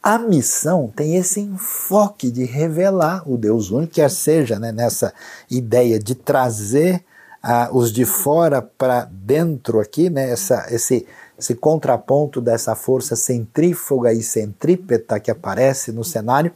a 0.02 0.18
missão 0.18 0.92
tem 0.96 1.16
esse 1.16 1.42
enfoque 1.42 2.32
de 2.32 2.46
revelar 2.46 3.30
o 3.30 3.38
Deus 3.38 3.70
único, 3.70 3.94
quer 3.94 4.10
seja 4.10 4.58
né, 4.58 4.72
nessa 4.72 5.14
ideia 5.50 6.00
de 6.00 6.16
trazer 6.16 7.04
uh, 7.44 7.76
os 7.78 7.92
de 7.92 8.06
fora 8.06 8.62
para 8.62 9.06
dentro 9.12 9.80
aqui, 9.80 10.10
né, 10.10 10.32
essa, 10.32 10.68
esse, 10.70 11.06
esse 11.38 11.54
contraponto 11.54 12.40
dessa 12.40 12.76
força 12.76 13.16
centrífuga 13.16 14.14
e 14.14 14.24
centrípeta 14.24 15.20
que 15.20 15.30
aparece 15.30 15.92
no 15.92 16.04
cenário, 16.04 16.54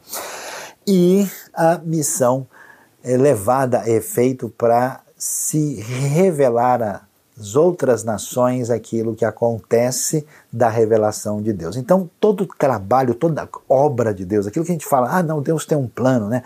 e 0.86 1.28
a 1.52 1.78
missão 1.78 2.46
é 3.02 3.16
levada 3.16 3.82
a 3.82 3.90
efeito 3.90 4.48
para 4.48 5.00
se 5.16 5.74
revelar 5.74 6.82
a 6.82 7.02
as 7.38 7.56
outras 7.56 8.04
nações 8.04 8.70
aquilo 8.70 9.14
que 9.14 9.24
acontece 9.24 10.24
da 10.52 10.68
revelação 10.68 11.42
de 11.42 11.52
Deus. 11.52 11.76
Então, 11.76 12.08
todo 12.20 12.46
trabalho, 12.46 13.14
toda 13.14 13.48
obra 13.68 14.14
de 14.14 14.24
Deus, 14.24 14.46
aquilo 14.46 14.64
que 14.64 14.70
a 14.70 14.74
gente 14.74 14.86
fala, 14.86 15.10
ah, 15.10 15.22
não, 15.22 15.42
Deus 15.42 15.66
tem 15.66 15.76
um 15.76 15.88
plano, 15.88 16.28
né? 16.28 16.44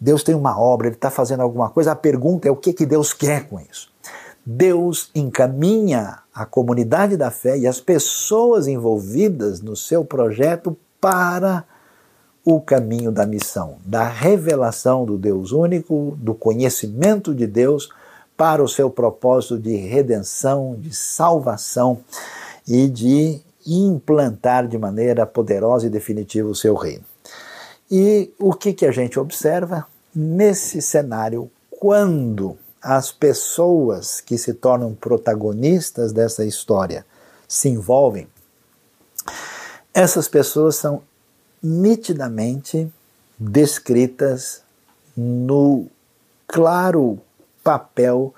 Deus 0.00 0.22
tem 0.22 0.34
uma 0.34 0.58
obra, 0.58 0.86
ele 0.86 0.96
está 0.96 1.10
fazendo 1.10 1.42
alguma 1.42 1.68
coisa. 1.68 1.92
A 1.92 1.96
pergunta 1.96 2.48
é 2.48 2.50
o 2.50 2.56
que, 2.56 2.72
que 2.72 2.86
Deus 2.86 3.12
quer 3.12 3.48
com 3.48 3.60
isso? 3.60 3.90
Deus 4.44 5.10
encaminha 5.14 6.20
a 6.34 6.46
comunidade 6.46 7.16
da 7.16 7.30
fé 7.30 7.58
e 7.58 7.66
as 7.66 7.80
pessoas 7.80 8.66
envolvidas 8.66 9.60
no 9.60 9.76
seu 9.76 10.04
projeto 10.04 10.76
para 10.98 11.64
o 12.42 12.60
caminho 12.60 13.12
da 13.12 13.26
missão, 13.26 13.76
da 13.84 14.08
revelação 14.08 15.04
do 15.04 15.18
Deus 15.18 15.52
único, 15.52 16.16
do 16.18 16.34
conhecimento 16.34 17.34
de 17.34 17.46
Deus 17.46 17.90
para 18.40 18.64
o 18.64 18.68
seu 18.68 18.88
propósito 18.88 19.58
de 19.58 19.76
redenção, 19.76 20.74
de 20.78 20.96
salvação 20.96 22.00
e 22.66 22.88
de 22.88 23.38
implantar 23.66 24.66
de 24.66 24.78
maneira 24.78 25.26
poderosa 25.26 25.86
e 25.86 25.90
definitiva 25.90 26.48
o 26.48 26.54
seu 26.54 26.74
reino. 26.74 27.04
E 27.90 28.32
o 28.38 28.54
que, 28.54 28.72
que 28.72 28.86
a 28.86 28.92
gente 28.92 29.20
observa 29.20 29.86
nesse 30.14 30.80
cenário 30.80 31.50
quando 31.70 32.56
as 32.80 33.12
pessoas 33.12 34.22
que 34.22 34.38
se 34.38 34.54
tornam 34.54 34.94
protagonistas 34.94 36.10
dessa 36.10 36.42
história 36.42 37.04
se 37.46 37.68
envolvem? 37.68 38.26
Essas 39.92 40.28
pessoas 40.28 40.76
são 40.76 41.02
nitidamente 41.62 42.90
descritas 43.38 44.62
no 45.14 45.88
claro 46.48 47.20
papel 47.62 48.34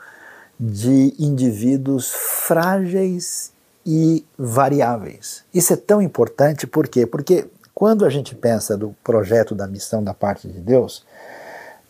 de 0.59 1.15
indivíduos 1.19 2.13
frágeis 2.13 3.53
e 3.85 4.25
variáveis. 4.39 5.45
Isso 5.53 5.73
é 5.73 5.77
tão 5.77 6.01
importante 6.01 6.67
por 6.67 6.87
quê? 6.87 7.07
Porque 7.07 7.47
quando 7.75 8.05
a 8.05 8.11
gente 8.11 8.35
pensa 8.35 8.77
do 8.77 8.95
projeto 9.03 9.55
da 9.55 9.67
missão 9.67 10.05
da 10.05 10.15
parte 10.15 10.47
de 10.47 10.61
Deus, 10.61 11.05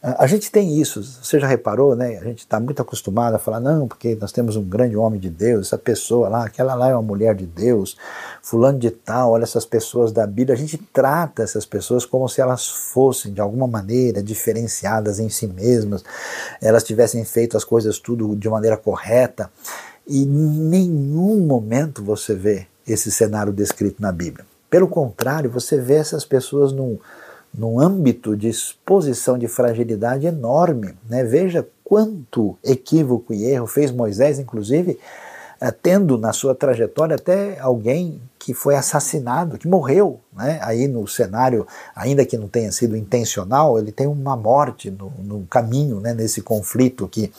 a 0.02 0.26
gente 0.26 0.50
tem 0.50 0.80
isso, 0.80 1.00
você 1.00 1.38
já 1.38 1.46
reparou, 1.46 1.94
né? 1.94 2.18
A 2.18 2.24
gente 2.24 2.40
está 2.40 2.58
muito 2.58 2.82
acostumado 2.82 3.34
a 3.34 3.38
falar, 3.38 3.60
não, 3.60 3.86
porque 3.86 4.16
nós 4.20 4.32
temos 4.32 4.56
um 4.56 4.64
grande 4.64 4.96
homem 4.96 5.20
de 5.20 5.30
Deus, 5.30 5.68
essa 5.68 5.78
pessoa 5.78 6.28
lá, 6.28 6.44
aquela 6.44 6.74
lá 6.74 6.88
é 6.88 6.92
uma 6.92 7.02
mulher 7.02 7.36
de 7.36 7.46
Deus, 7.46 7.96
fulano 8.42 8.80
de 8.80 8.90
tal, 8.90 9.30
olha 9.30 9.44
essas 9.44 9.64
pessoas 9.64 10.10
da 10.10 10.26
Bíblia. 10.26 10.56
A 10.56 10.58
gente 10.58 10.76
trata 10.76 11.44
essas 11.44 11.64
pessoas 11.64 12.04
como 12.04 12.28
se 12.28 12.40
elas 12.40 12.68
fossem, 12.68 13.32
de 13.32 13.40
alguma 13.40 13.68
maneira, 13.68 14.20
diferenciadas 14.20 15.20
em 15.20 15.28
si 15.28 15.46
mesmas, 15.46 16.04
elas 16.60 16.82
tivessem 16.82 17.24
feito 17.24 17.56
as 17.56 17.62
coisas 17.62 18.00
tudo 18.00 18.34
de 18.34 18.48
maneira 18.48 18.76
correta. 18.76 19.48
E 20.04 20.24
em 20.24 20.26
nenhum 20.26 21.46
momento 21.46 22.02
você 22.02 22.34
vê 22.34 22.66
esse 22.84 23.12
cenário 23.12 23.52
descrito 23.52 24.02
na 24.02 24.10
Bíblia. 24.10 24.44
Pelo 24.68 24.88
contrário, 24.88 25.48
você 25.48 25.78
vê 25.78 25.94
essas 25.94 26.24
pessoas 26.24 26.72
num 26.72 26.98
num 27.54 27.78
âmbito 27.78 28.36
de 28.36 28.48
exposição 28.48 29.36
de 29.36 29.46
fragilidade 29.46 30.26
enorme. 30.26 30.94
Né? 31.08 31.22
Veja 31.24 31.66
quanto 31.84 32.56
equívoco 32.64 33.34
e 33.34 33.44
erro 33.44 33.66
fez 33.66 33.90
Moisés, 33.90 34.38
inclusive, 34.38 34.98
eh, 35.60 35.70
tendo 35.70 36.16
na 36.16 36.32
sua 36.32 36.54
trajetória 36.54 37.16
até 37.16 37.58
alguém 37.60 38.20
que 38.38 38.54
foi 38.54 38.74
assassinado, 38.74 39.58
que 39.58 39.68
morreu. 39.68 40.18
Né? 40.34 40.58
Aí 40.62 40.88
no 40.88 41.06
cenário, 41.06 41.66
ainda 41.94 42.24
que 42.24 42.38
não 42.38 42.48
tenha 42.48 42.72
sido 42.72 42.96
intencional, 42.96 43.78
ele 43.78 43.92
tem 43.92 44.06
uma 44.06 44.36
morte 44.36 44.90
no, 44.90 45.12
no 45.18 45.46
caminho, 45.46 46.00
né? 46.00 46.14
nesse 46.14 46.40
conflito 46.40 47.06
que 47.06 47.30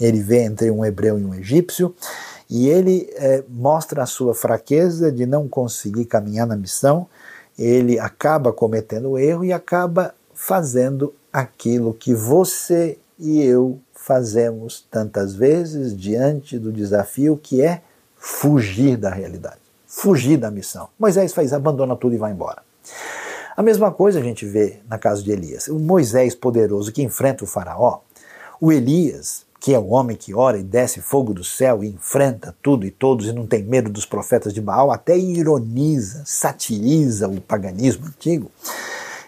ele 0.00 0.20
vê 0.20 0.42
entre 0.42 0.70
um 0.70 0.84
hebreu 0.84 1.18
e 1.18 1.24
um 1.24 1.34
egípcio. 1.34 1.94
E 2.50 2.68
ele 2.68 3.08
é, 3.16 3.44
mostra 3.48 4.02
a 4.02 4.06
sua 4.06 4.34
fraqueza 4.34 5.12
de 5.12 5.26
não 5.26 5.46
conseguir 5.46 6.06
caminhar 6.06 6.46
na 6.46 6.56
missão, 6.56 7.06
ele 7.58 7.98
acaba 7.98 8.52
cometendo 8.52 9.10
o 9.10 9.18
erro 9.18 9.44
e 9.44 9.52
acaba 9.52 10.14
fazendo 10.32 11.12
aquilo 11.32 11.92
que 11.92 12.14
você 12.14 12.96
e 13.18 13.42
eu 13.42 13.80
fazemos 13.92 14.86
tantas 14.90 15.34
vezes 15.34 15.96
diante 15.96 16.58
do 16.58 16.72
desafio 16.72 17.36
que 17.36 17.60
é 17.60 17.82
fugir 18.16 18.96
da 18.96 19.10
realidade, 19.10 19.58
fugir 19.86 20.36
da 20.36 20.50
missão. 20.50 20.88
Moisés 20.98 21.32
faz, 21.32 21.52
abandona 21.52 21.96
tudo 21.96 22.14
e 22.14 22.18
vai 22.18 22.30
embora. 22.30 22.62
A 23.56 23.62
mesma 23.62 23.90
coisa 23.90 24.20
a 24.20 24.22
gente 24.22 24.46
vê 24.46 24.78
na 24.88 24.96
casa 24.96 25.20
de 25.20 25.32
Elias. 25.32 25.66
O 25.66 25.80
Moisés 25.80 26.34
poderoso 26.34 26.92
que 26.92 27.02
enfrenta 27.02 27.42
o 27.42 27.46
faraó, 27.46 28.00
o 28.60 28.70
Elias 28.70 29.44
que 29.60 29.74
é 29.74 29.78
o 29.78 29.88
homem 29.88 30.16
que 30.16 30.34
ora 30.34 30.58
e 30.58 30.62
desce 30.62 31.00
fogo 31.00 31.34
do 31.34 31.42
céu 31.42 31.82
e 31.82 31.88
enfrenta 31.88 32.54
tudo 32.62 32.86
e 32.86 32.90
todos 32.90 33.26
e 33.26 33.32
não 33.32 33.46
tem 33.46 33.62
medo 33.62 33.90
dos 33.90 34.06
profetas 34.06 34.54
de 34.54 34.60
Baal, 34.60 34.90
até 34.90 35.18
ironiza, 35.18 36.22
satiriza 36.24 37.28
o 37.28 37.40
paganismo 37.40 38.06
antigo. 38.06 38.50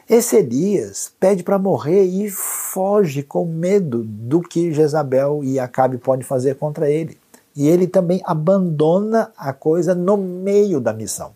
Esse 0.09 0.37
Elias 0.37 1.13
pede 1.21 1.43
para 1.43 1.59
morrer 1.59 2.05
e 2.05 2.29
foge 2.31 3.23
com 3.23 3.45
medo 3.45 4.03
do 4.05 4.41
que 4.41 4.73
Jezabel 4.73 5.41
e 5.45 5.59
Acabe 5.59 5.99
podem 5.99 6.25
fazer 6.25 6.57
contra 6.57 6.91
ele. 6.91 7.17
E 7.55 7.69
ele 7.69 7.87
também 7.87 8.21
abandona 8.25 9.31
a 9.37 9.53
coisa 9.53 9.95
no 9.95 10.17
meio 10.17 10.81
da 10.81 10.93
missão. 10.93 11.33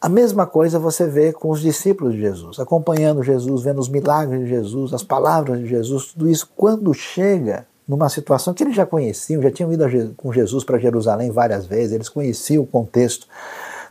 A 0.00 0.08
mesma 0.08 0.46
coisa 0.46 0.78
você 0.78 1.06
vê 1.06 1.32
com 1.32 1.50
os 1.50 1.60
discípulos 1.60 2.14
de 2.14 2.20
Jesus, 2.20 2.60
acompanhando 2.60 3.22
Jesus, 3.22 3.62
vendo 3.62 3.80
os 3.80 3.88
milagres 3.88 4.40
de 4.40 4.48
Jesus, 4.48 4.92
as 4.92 5.02
palavras 5.02 5.58
de 5.58 5.66
Jesus, 5.66 6.12
tudo 6.12 6.28
isso, 6.28 6.48
quando 6.54 6.92
chega 6.92 7.66
numa 7.88 8.08
situação 8.08 8.52
que 8.52 8.62
eles 8.62 8.76
já 8.76 8.84
conheciam, 8.84 9.42
já 9.42 9.50
tinham 9.50 9.72
ido 9.72 9.84
com 10.16 10.32
Jesus 10.32 10.64
para 10.64 10.78
Jerusalém 10.78 11.30
várias 11.30 11.66
vezes, 11.66 11.92
eles 11.92 12.08
conheciam 12.08 12.62
o 12.62 12.66
contexto 12.66 13.26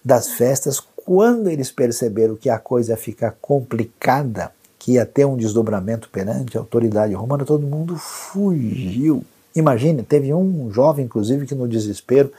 das 0.03 0.29
festas, 0.29 0.79
quando 0.95 1.49
eles 1.49 1.71
perceberam 1.71 2.35
que 2.35 2.49
a 2.49 2.59
coisa 2.59 2.95
fica 2.95 3.35
complicada, 3.41 4.51
que 4.77 4.93
ia 4.93 5.05
ter 5.05 5.25
um 5.25 5.35
desdobramento 5.35 6.09
perante 6.09 6.57
a 6.57 6.61
autoridade 6.61 7.13
romana, 7.15 7.43
todo 7.43 7.65
mundo 7.65 7.95
fugiu. 7.95 9.23
Imagine, 9.55 10.03
teve 10.03 10.33
um 10.33 10.69
jovem, 10.69 11.05
inclusive, 11.05 11.45
que 11.45 11.55
no 11.55 11.67
desespero 11.67 12.31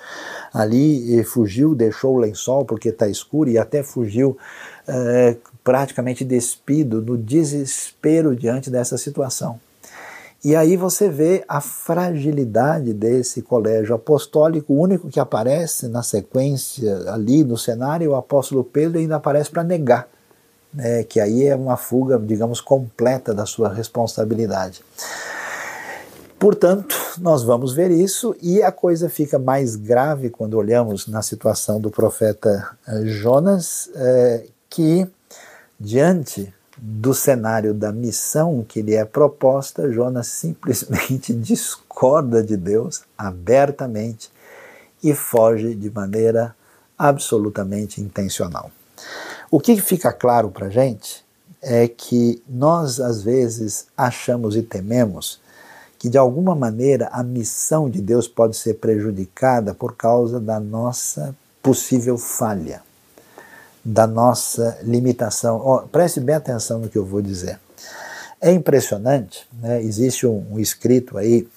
ali 0.52 1.24
fugiu, 1.24 1.74
deixou 1.74 2.16
o 2.16 2.18
lençol 2.18 2.64
porque 2.64 2.90
está 2.90 3.08
escuro 3.08 3.48
e 3.48 3.56
até 3.56 3.82
fugiu 3.82 4.36
é, 4.86 5.36
praticamente 5.64 6.24
despido 6.24 7.00
no 7.00 7.16
desespero 7.16 8.36
diante 8.36 8.68
dessa 8.70 8.98
situação. 8.98 9.58
E 10.44 10.54
aí 10.54 10.76
você 10.76 11.08
vê 11.08 11.42
a 11.48 11.60
fragilidade 11.60 12.92
desse 12.92 13.42
colégio 13.42 13.94
apostólico, 13.94 14.74
o 14.74 14.78
único 14.78 15.08
que 15.08 15.18
aparece 15.18 15.88
na 15.88 16.02
sequência 16.02 17.10
ali 17.10 17.42
no 17.42 17.56
cenário, 17.56 18.10
o 18.10 18.14
apóstolo 18.14 18.62
Pedro 18.62 18.98
ainda 18.98 19.16
aparece 19.16 19.50
para 19.50 19.64
negar, 19.64 20.06
né, 20.72 21.02
que 21.02 21.18
aí 21.18 21.46
é 21.46 21.56
uma 21.56 21.76
fuga, 21.76 22.18
digamos, 22.18 22.60
completa 22.60 23.34
da 23.34 23.46
sua 23.46 23.72
responsabilidade. 23.72 24.84
Portanto, 26.46 26.94
nós 27.18 27.42
vamos 27.42 27.74
ver 27.74 27.90
isso 27.90 28.36
e 28.40 28.62
a 28.62 28.70
coisa 28.70 29.08
fica 29.08 29.36
mais 29.36 29.74
grave 29.74 30.30
quando 30.30 30.54
olhamos 30.54 31.08
na 31.08 31.20
situação 31.20 31.80
do 31.80 31.90
profeta 31.90 32.70
eh, 32.86 33.04
Jonas, 33.06 33.90
é, 33.96 34.46
que 34.70 35.08
diante 35.80 36.54
do 36.78 37.12
cenário 37.12 37.74
da 37.74 37.90
missão 37.90 38.62
que 38.62 38.80
lhe 38.80 38.94
é 38.94 39.04
proposta, 39.04 39.90
Jonas 39.90 40.28
simplesmente 40.28 41.34
discorda 41.34 42.44
de 42.44 42.56
Deus 42.56 43.02
abertamente 43.18 44.30
e 45.02 45.12
foge 45.14 45.74
de 45.74 45.90
maneira 45.90 46.54
absolutamente 46.96 48.00
intencional. 48.00 48.70
O 49.50 49.58
que 49.58 49.80
fica 49.80 50.12
claro 50.12 50.52
para 50.52 50.70
gente 50.70 51.24
é 51.60 51.88
que 51.88 52.40
nós 52.48 53.00
às 53.00 53.20
vezes 53.20 53.88
achamos 53.96 54.54
e 54.54 54.62
tememos 54.62 55.44
que 56.06 56.10
de 56.10 56.18
alguma 56.18 56.54
maneira 56.54 57.08
a 57.10 57.20
missão 57.20 57.90
de 57.90 58.00
Deus 58.00 58.28
pode 58.28 58.56
ser 58.56 58.74
prejudicada 58.74 59.74
por 59.74 59.96
causa 59.96 60.38
da 60.38 60.60
nossa 60.60 61.34
possível 61.60 62.16
falha, 62.16 62.80
da 63.84 64.06
nossa 64.06 64.78
limitação. 64.84 65.60
Oh, 65.64 65.80
preste 65.88 66.20
bem 66.20 66.36
atenção 66.36 66.78
no 66.78 66.88
que 66.88 66.96
eu 66.96 67.04
vou 67.04 67.20
dizer. 67.20 67.58
É 68.40 68.52
impressionante, 68.52 69.48
né? 69.60 69.82
existe 69.82 70.28
um, 70.28 70.46
um 70.52 70.60
escrito 70.60 71.18
aí 71.18 71.48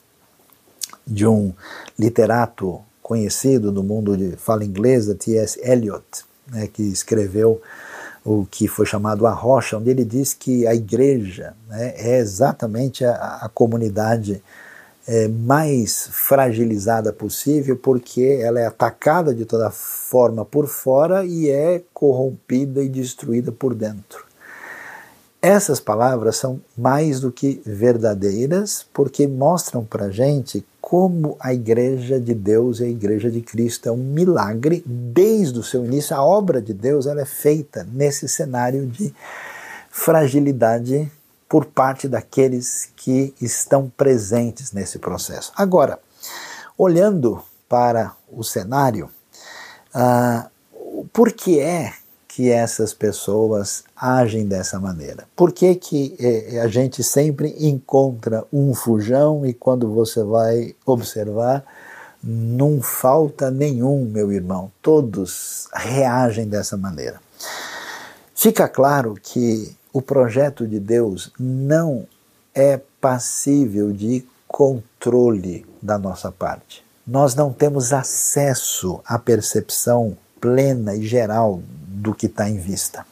de 1.06 1.28
um 1.28 1.54
literato 2.00 2.82
conhecido 3.04 3.72
do 3.72 3.84
mundo 3.84 4.18
de 4.18 4.36
fala 4.36 4.66
inglesa, 4.66 5.14
T.S. 5.14 5.60
Eliot, 5.62 6.26
né, 6.48 6.66
que 6.66 6.82
escreveu 6.82 7.62
o 8.32 8.46
que 8.46 8.68
foi 8.68 8.86
chamado 8.86 9.26
a 9.26 9.32
rocha, 9.32 9.78
onde 9.78 9.90
ele 9.90 10.06
diz 10.06 10.36
que 10.36 10.68
a 10.68 10.76
igreja 10.76 11.56
né, 11.68 11.94
é 11.98 12.20
exatamente 12.20 13.04
a, 13.04 13.40
a 13.42 13.50
comunidade 13.50 14.44
é, 15.08 15.28
mais 15.28 16.08
fragilizada 16.12 17.12
possível, 17.12 17.76
porque 17.76 18.40
ela 18.40 18.60
é 18.60 18.68
atacada 18.68 19.34
de 19.34 19.46
toda 19.46 19.72
forma 19.72 20.46
por 20.46 20.68
fora 20.68 21.26
e 21.26 21.50
é 21.50 21.82
corrompida 21.92 22.84
e 22.84 22.88
destruída 22.88 23.52
por 23.52 23.74
dentro. 23.74 24.24
Essas 25.42 25.80
palavras 25.80 26.36
são 26.36 26.62
mais 26.78 27.20
do 27.20 27.32
que 27.32 27.62
verdadeiras, 27.66 28.86
porque 28.94 29.26
mostram 29.26 29.84
para 29.84 30.12
gente 30.12 30.64
como 30.90 31.38
a 31.40 31.54
igreja 31.54 32.20
de 32.20 32.34
Deus 32.34 32.80
e 32.80 32.86
a 32.86 32.88
igreja 32.88 33.30
de 33.30 33.42
Cristo 33.42 33.88
é 33.88 33.92
um 33.92 33.98
milagre 33.98 34.84
desde 34.88 35.60
o 35.60 35.64
seu 35.64 35.86
início. 35.86 36.16
A 36.16 36.26
obra 36.26 36.60
de 36.60 36.74
Deus 36.74 37.06
ela 37.06 37.22
é 37.22 37.26
feita 37.26 37.88
nesse 37.94 38.28
cenário 38.28 38.88
de 38.88 39.14
fragilidade 39.92 41.12
por 41.48 41.66
parte 41.66 42.08
daqueles 42.08 42.90
que 42.96 43.36
estão 43.40 43.88
presentes 43.96 44.72
nesse 44.72 44.98
processo. 44.98 45.54
Agora, 45.56 46.00
olhando 46.76 47.40
para 47.68 48.16
o 48.28 48.44
cenário, 48.44 49.12
uh, 49.94 51.06
por 51.14 51.32
que 51.32 51.60
é 51.60 51.94
que 52.40 52.50
essas 52.50 52.94
pessoas 52.94 53.84
agem 53.94 54.46
dessa 54.46 54.80
maneira? 54.80 55.26
Por 55.36 55.52
que, 55.52 55.76
que 55.76 56.16
eh, 56.18 56.62
a 56.62 56.70
gente 56.70 57.04
sempre 57.04 57.54
encontra 57.60 58.46
um 58.54 58.74
fujão 58.74 59.46
e 59.46 59.54
quando 59.54 59.94
você 59.94 60.24
vai 60.24 60.74
observar, 60.86 61.66
Não 62.24 62.82
falta 62.82 63.52
nenhum, 63.52 64.06
meu 64.06 64.32
irmão. 64.32 64.72
Todos 64.82 65.68
reagem 65.74 66.48
dessa 66.48 66.78
maneira. 66.78 67.20
Fica 68.34 68.70
claro 68.70 69.16
que 69.22 69.76
o 69.92 70.02
projeto 70.02 70.66
de 70.66 70.80
Deus 70.80 71.34
não 71.38 72.06
é 72.56 72.80
passível 73.02 73.92
de 73.92 74.26
controle 74.48 75.66
da 75.82 75.98
nossa 75.98 76.32
parte. 76.32 76.86
Nós 77.06 77.36
não 77.36 77.52
temos 77.52 77.92
acesso 77.92 79.02
à 79.06 79.20
percepção 79.20 80.18
plena 80.40 80.96
e 80.96 81.06
geral 81.06 81.62
do 82.00 82.14
que 82.14 82.26
está 82.26 82.50
em 82.50 82.58
vista. 82.58 83.06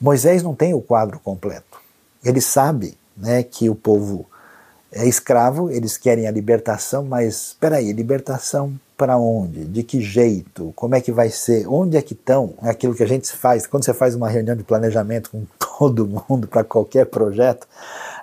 Moisés 0.00 0.42
não 0.42 0.54
tem 0.54 0.74
o 0.74 0.80
quadro 0.80 1.18
completo. 1.18 1.80
Ele 2.24 2.40
sabe 2.40 2.96
né, 3.16 3.42
que 3.42 3.68
o 3.68 3.74
povo 3.74 4.26
é 4.90 5.06
escravo, 5.06 5.70
eles 5.70 5.96
querem 5.96 6.26
a 6.26 6.30
libertação, 6.30 7.04
mas 7.04 7.48
espera 7.48 7.76
aí, 7.76 7.92
libertação 7.92 8.78
para 8.96 9.16
onde? 9.16 9.64
De 9.64 9.82
que 9.82 10.00
jeito? 10.00 10.72
Como 10.74 10.94
é 10.94 11.00
que 11.00 11.12
vai 11.12 11.30
ser? 11.30 11.68
Onde 11.68 11.96
é 11.96 12.02
que 12.02 12.14
estão? 12.14 12.54
É 12.62 12.70
aquilo 12.70 12.94
que 12.94 13.02
a 13.02 13.06
gente 13.06 13.30
faz 13.30 13.66
quando 13.66 13.84
você 13.84 13.94
faz 13.94 14.14
uma 14.14 14.28
reunião 14.28 14.56
de 14.56 14.64
planejamento 14.64 15.30
com 15.30 15.46
todo 15.78 16.24
mundo 16.28 16.48
para 16.48 16.64
qualquer 16.64 17.06
projeto, 17.06 17.68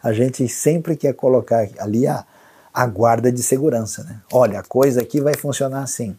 a 0.04 0.12
gente 0.12 0.48
sempre 0.50 0.96
quer 0.96 1.13
colocar 1.13 1.68
ali 1.80 2.08
a, 2.08 2.26
a 2.74 2.86
guarda 2.88 3.32
de 3.32 3.41
segurança. 3.41 4.04
Né? 4.04 4.20
Olha, 4.32 4.60
a 4.60 4.63
coisa 4.63 5.02
aqui 5.02 5.22
vai 5.22 5.36
funcionar 5.36 5.84
assim. 5.84 6.15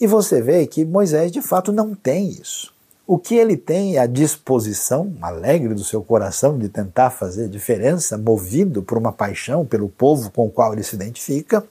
E 0.00 0.06
você 0.06 0.40
vê 0.40 0.66
que 0.66 0.84
Moisés 0.84 1.32
de 1.32 1.42
fato 1.42 1.72
não 1.72 1.94
tem 1.94 2.28
isso. 2.28 2.72
O 3.06 3.18
que 3.18 3.34
ele 3.34 3.56
tem 3.56 3.96
é 3.96 4.00
a 4.00 4.06
disposição 4.06 5.14
alegre 5.22 5.74
do 5.74 5.82
seu 5.82 6.02
coração 6.02 6.58
de 6.58 6.68
tentar 6.68 7.10
fazer 7.10 7.48
diferença, 7.48 8.18
movido 8.18 8.82
por 8.82 8.98
uma 8.98 9.10
paixão 9.10 9.64
pelo 9.64 9.88
povo 9.88 10.30
com 10.30 10.46
o 10.46 10.50
qual 10.50 10.74
ele 10.74 10.82
se 10.82 10.94
identifica. 10.94 11.64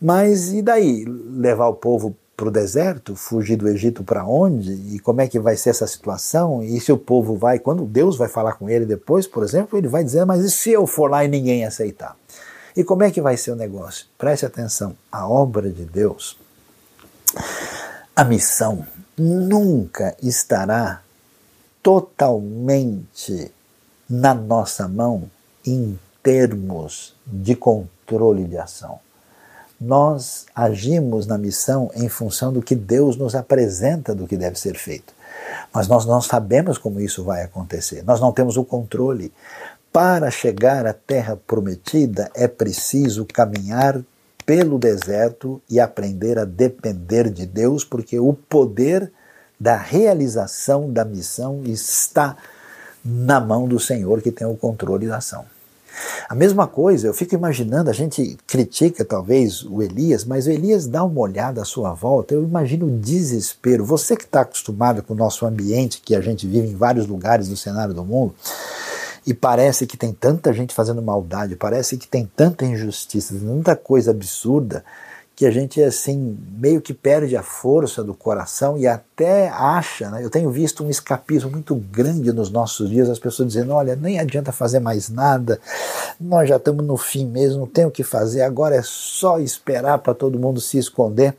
Mas 0.00 0.50
e 0.50 0.62
daí? 0.62 1.04
Levar 1.04 1.68
o 1.68 1.74
povo 1.74 2.16
para 2.40 2.48
o 2.48 2.50
deserto, 2.50 3.14
fugir 3.14 3.56
do 3.56 3.68
Egito 3.68 4.02
para 4.02 4.24
onde? 4.24 4.72
E 4.94 4.98
como 4.98 5.20
é 5.20 5.28
que 5.28 5.38
vai 5.38 5.56
ser 5.56 5.70
essa 5.70 5.86
situação? 5.86 6.62
E 6.62 6.80
se 6.80 6.90
o 6.90 6.96
povo 6.96 7.36
vai, 7.36 7.58
quando 7.58 7.84
Deus 7.84 8.16
vai 8.16 8.28
falar 8.28 8.54
com 8.54 8.66
ele 8.70 8.86
depois, 8.86 9.26
por 9.26 9.44
exemplo, 9.44 9.76
ele 9.76 9.88
vai 9.88 10.02
dizer: 10.02 10.24
Mas 10.24 10.42
e 10.42 10.50
se 10.50 10.70
eu 10.70 10.86
for 10.86 11.10
lá 11.10 11.22
e 11.22 11.28
ninguém 11.28 11.66
aceitar? 11.66 12.16
E 12.74 12.82
como 12.82 13.02
é 13.02 13.10
que 13.10 13.20
vai 13.20 13.36
ser 13.36 13.50
o 13.50 13.56
negócio? 13.56 14.06
Preste 14.16 14.46
atenção: 14.46 14.96
a 15.12 15.28
obra 15.28 15.68
de 15.68 15.84
Deus, 15.84 16.39
a 18.14 18.24
missão, 18.24 18.86
nunca 19.16 20.16
estará 20.22 21.02
totalmente 21.82 23.50
na 24.08 24.34
nossa 24.34 24.88
mão 24.88 25.30
em 25.64 25.98
termos 26.22 27.14
de 27.26 27.54
controle 27.54 28.44
de 28.44 28.58
ação. 28.58 28.98
Nós 29.80 30.44
agimos 30.54 31.26
na 31.26 31.38
missão 31.38 31.90
em 31.94 32.08
função 32.08 32.52
do 32.52 32.60
que 32.60 32.74
Deus 32.74 33.16
nos 33.16 33.34
apresenta 33.34 34.14
do 34.14 34.26
que 34.26 34.36
deve 34.36 34.58
ser 34.58 34.76
feito. 34.76 35.14
Mas 35.72 35.88
nós 35.88 36.04
não 36.04 36.20
sabemos 36.20 36.76
como 36.76 37.00
isso 37.00 37.24
vai 37.24 37.42
acontecer, 37.42 38.04
nós 38.04 38.20
não 38.20 38.32
temos 38.32 38.56
o 38.56 38.64
controle. 38.64 39.32
Para 39.92 40.30
chegar 40.30 40.86
à 40.86 40.92
terra 40.92 41.36
prometida 41.46 42.30
é 42.34 42.46
preciso 42.46 43.24
caminhar 43.24 44.00
pelo 44.50 44.80
deserto 44.80 45.62
e 45.70 45.78
aprender 45.78 46.36
a 46.36 46.44
depender 46.44 47.30
de 47.30 47.46
Deus, 47.46 47.84
porque 47.84 48.18
o 48.18 48.32
poder 48.32 49.12
da 49.60 49.76
realização 49.76 50.92
da 50.92 51.04
missão 51.04 51.62
está 51.66 52.36
na 53.04 53.38
mão 53.38 53.68
do 53.68 53.78
Senhor 53.78 54.20
que 54.20 54.32
tem 54.32 54.48
o 54.48 54.56
controle 54.56 55.06
da 55.06 55.18
ação. 55.18 55.44
A 56.28 56.34
mesma 56.34 56.66
coisa, 56.66 57.06
eu 57.06 57.14
fico 57.14 57.32
imaginando, 57.32 57.90
a 57.90 57.92
gente 57.92 58.36
critica 58.44 59.04
talvez 59.04 59.62
o 59.62 59.80
Elias, 59.82 60.24
mas 60.24 60.48
o 60.48 60.50
Elias 60.50 60.88
dá 60.88 61.04
uma 61.04 61.20
olhada 61.20 61.62
à 61.62 61.64
sua 61.64 61.94
volta, 61.94 62.34
eu 62.34 62.42
imagino 62.42 62.86
o 62.86 62.98
desespero. 62.98 63.84
Você 63.84 64.16
que 64.16 64.24
está 64.24 64.40
acostumado 64.40 65.00
com 65.00 65.14
o 65.14 65.16
nosso 65.16 65.46
ambiente, 65.46 66.02
que 66.04 66.12
a 66.12 66.20
gente 66.20 66.48
vive 66.48 66.66
em 66.66 66.74
vários 66.74 67.06
lugares 67.06 67.46
do 67.46 67.56
cenário 67.56 67.94
do 67.94 68.04
mundo, 68.04 68.34
e 69.26 69.34
parece 69.34 69.86
que 69.86 69.96
tem 69.96 70.12
tanta 70.12 70.52
gente 70.52 70.74
fazendo 70.74 71.02
maldade, 71.02 71.56
parece 71.56 71.96
que 71.96 72.08
tem 72.08 72.28
tanta 72.36 72.64
injustiça, 72.64 73.34
tanta 73.34 73.76
coisa 73.76 74.10
absurda, 74.10 74.84
que 75.40 75.46
a 75.46 75.50
gente 75.50 75.82
assim 75.82 76.36
meio 76.52 76.82
que 76.82 76.92
perde 76.92 77.34
a 77.34 77.42
força 77.42 78.04
do 78.04 78.12
coração 78.12 78.76
e 78.76 78.86
até 78.86 79.48
acha, 79.48 80.10
né? 80.10 80.22
eu 80.22 80.28
tenho 80.28 80.50
visto 80.50 80.84
um 80.84 80.90
escapismo 80.90 81.50
muito 81.50 81.74
grande 81.74 82.30
nos 82.30 82.50
nossos 82.50 82.90
dias, 82.90 83.08
as 83.08 83.18
pessoas 83.18 83.48
dizendo, 83.48 83.72
olha, 83.72 83.96
nem 83.96 84.20
adianta 84.20 84.52
fazer 84.52 84.80
mais 84.80 85.08
nada, 85.08 85.58
nós 86.20 86.46
já 86.46 86.56
estamos 86.56 86.84
no 86.84 86.98
fim 86.98 87.24
mesmo, 87.24 87.60
não 87.60 87.66
tem 87.66 87.86
o 87.86 87.90
que 87.90 88.02
fazer, 88.02 88.42
agora 88.42 88.76
é 88.76 88.82
só 88.84 89.38
esperar 89.38 89.98
para 90.00 90.12
todo 90.12 90.38
mundo 90.38 90.60
se 90.60 90.76
esconder. 90.76 91.34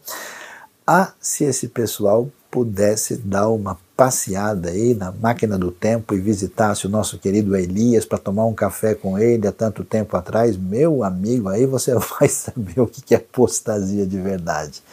Ah, 0.85 1.13
se 1.19 1.43
esse 1.43 1.67
pessoal 1.67 2.27
pudesse 2.51 3.15
dar 3.15 3.47
uma 3.47 3.79
passeada 3.95 4.69
aí 4.69 4.93
na 4.93 5.11
máquina 5.11 5.57
do 5.57 5.71
tempo 5.71 6.13
e 6.13 6.19
visitasse 6.19 6.85
o 6.85 6.89
nosso 6.89 7.17
querido 7.17 7.55
Elias 7.55 8.03
para 8.03 8.17
tomar 8.17 8.45
um 8.45 8.53
café 8.53 8.93
com 8.93 9.17
ele 9.17 9.47
há 9.47 9.51
tanto 9.51 9.85
tempo 9.85 10.17
atrás, 10.17 10.57
meu 10.57 11.03
amigo, 11.03 11.47
aí 11.47 11.65
você 11.65 11.95
vai 12.19 12.27
saber 12.27 12.81
o 12.81 12.87
que 12.87 13.15
é 13.15 13.17
apostasia 13.17 14.05
de 14.05 14.19
verdade. 14.19 14.83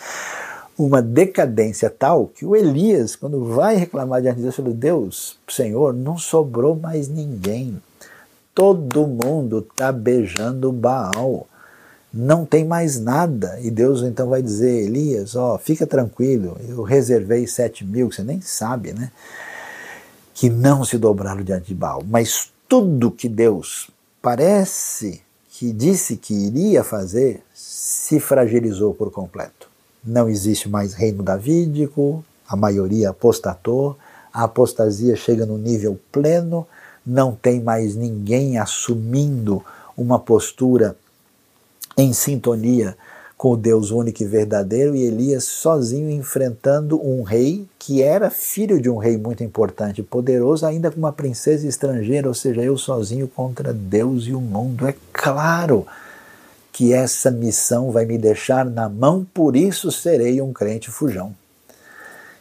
Uma 0.79 1.03
decadência 1.03 1.91
tal 1.91 2.29
que 2.29 2.47
o 2.47 2.55
Elias, 2.55 3.17
quando 3.17 3.45
vai 3.47 3.75
reclamar 3.75 4.23
diante 4.23 4.37
de 4.37 4.43
Deus, 4.43 4.55
falou: 4.55 4.73
Deus, 4.73 5.39
Senhor, 5.49 5.93
não 5.93 6.17
sobrou 6.17 6.77
mais 6.77 7.09
ninguém. 7.09 7.83
Todo 8.55 9.07
mundo 9.07 9.59
está 9.59 9.91
beijando 9.91 10.71
Baal 10.71 11.49
não 12.21 12.45
tem 12.45 12.65
mais 12.65 12.99
nada. 12.99 13.61
E 13.61 13.71
Deus 13.71 14.03
então 14.03 14.31
vai 14.31 14.43
dizer, 14.43 14.87
Elias, 14.87 15.37
ó, 15.37 15.57
fica 15.57 15.87
tranquilo, 15.87 16.57
eu 16.69 16.83
reservei 16.83 17.47
sete 17.47 17.85
mil, 17.85 18.09
que 18.09 18.17
você 18.17 18.25
nem 18.25 18.41
sabe, 18.41 18.93
né? 18.93 19.13
Que 20.35 20.51
não 20.51 20.85
se 20.85 20.99
dobraram 20.99 21.45
diante 21.45 21.69
de 21.69 21.75
Baal. 21.77 22.03
Mas 22.05 22.51
tudo 22.69 23.13
que 23.13 23.29
Deus 23.29 23.89
parece 24.21 25.23
que 25.51 25.73
disse 25.73 26.17
que 26.17 26.35
iria 26.35 26.83
fazer, 26.83 27.41
se 27.55 28.19
fragilizou 28.19 28.93
por 28.93 29.13
completo. 29.13 29.69
Não 30.05 30.29
existe 30.29 30.69
mais 30.69 30.95
reino 30.95 31.23
davídico, 31.23 32.25
a 32.49 32.57
maioria 32.57 33.11
apostatou, 33.11 33.97
a 34.33 34.43
apostasia 34.43 35.15
chega 35.15 35.47
no 35.47 35.57
nível 35.57 35.99
pleno, 36.11 36.67
não 37.07 37.33
tem 37.35 37.61
mais 37.61 37.95
ninguém 37.95 38.59
assumindo 38.59 39.65
uma 39.97 40.19
postura 40.19 40.97
em 41.99 42.13
sintonia 42.13 42.97
com 43.37 43.53
o 43.53 43.57
Deus 43.57 43.93
único 43.93 44.23
e 44.23 44.27
verdadeiro, 44.27 44.97
e 44.97 45.03
Elias 45.05 45.45
sozinho 45.45 46.11
enfrentando 46.11 47.01
um 47.01 47.23
rei 47.23 47.69
que 47.79 48.03
era 48.03 48.31
filho 48.31 48.81
de 48.81 48.91
um 48.91 48.99
rei 48.99 49.17
muito 49.17 49.45
importante 49.45 50.01
e 50.01 50.05
poderoso, 50.05 50.67
ainda 50.67 50.91
com 50.91 50.99
uma 50.99 51.13
princesa 51.13 51.67
estrangeira, 51.67 52.27
ou 52.27 52.35
seja, 52.35 52.63
eu 52.63 52.77
sozinho 52.77 53.29
contra 53.29 53.73
Deus 53.73 54.25
e 54.27 54.33
o 54.33 54.41
mundo. 54.41 54.89
É 54.89 54.95
claro 55.13 55.87
que 56.73 56.93
essa 56.93 57.31
missão 57.31 57.93
vai 57.93 58.05
me 58.05 58.19
deixar 58.19 58.65
na 58.65 58.89
mão, 58.89 59.25
por 59.33 59.55
isso 59.55 59.93
serei 59.93 60.41
um 60.41 60.53
crente 60.53 60.91
fujão. 60.91 61.33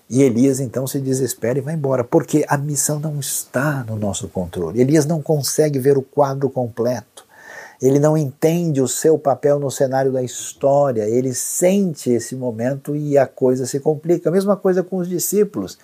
E 0.10 0.24
Elias 0.24 0.60
então 0.60 0.88
se 0.88 1.00
desespera 1.00 1.60
e 1.60 1.62
vai 1.62 1.76
embora, 1.76 2.04
porque 2.04 2.44
a 2.48 2.58
missão 2.58 3.00
não 3.00 3.20
está 3.20 3.84
no 3.84 3.96
nosso 3.96 4.28
controle. 4.28 4.82
Elias 4.82 5.06
não 5.06 5.22
consegue 5.22 5.78
ver 5.78 5.96
o 5.96 6.02
quadro 6.02 6.50
completo 6.50 7.27
ele 7.82 8.00
não 8.00 8.18
entende 8.18 8.82
o 8.82 8.88
seu 8.88 9.18
papel 9.18 9.60
no 9.60 9.70
cenário 9.70 10.12
da 10.12 10.24
história, 10.24 11.04
ele 11.04 11.34
sente 11.34 12.12
esse 12.12 12.36
momento 12.36 12.96
e 12.96 13.18
a 13.18 13.28
coisa 13.28 13.66
se 13.66 13.80
complica. 13.80 14.30
A 14.30 14.32
mesma 14.32 14.56
coisa 14.56 14.84
com 14.84 14.98
os 14.98 15.08
discípulos. 15.08 15.78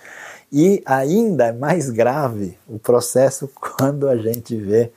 E 0.52 0.82
ainda 0.84 1.46
é 1.46 1.52
mais 1.52 1.90
grave 1.90 2.58
o 2.68 2.78
processo 2.78 3.48
quando 3.54 4.08
a 4.08 4.16
gente 4.16 4.56
vê 4.56 4.90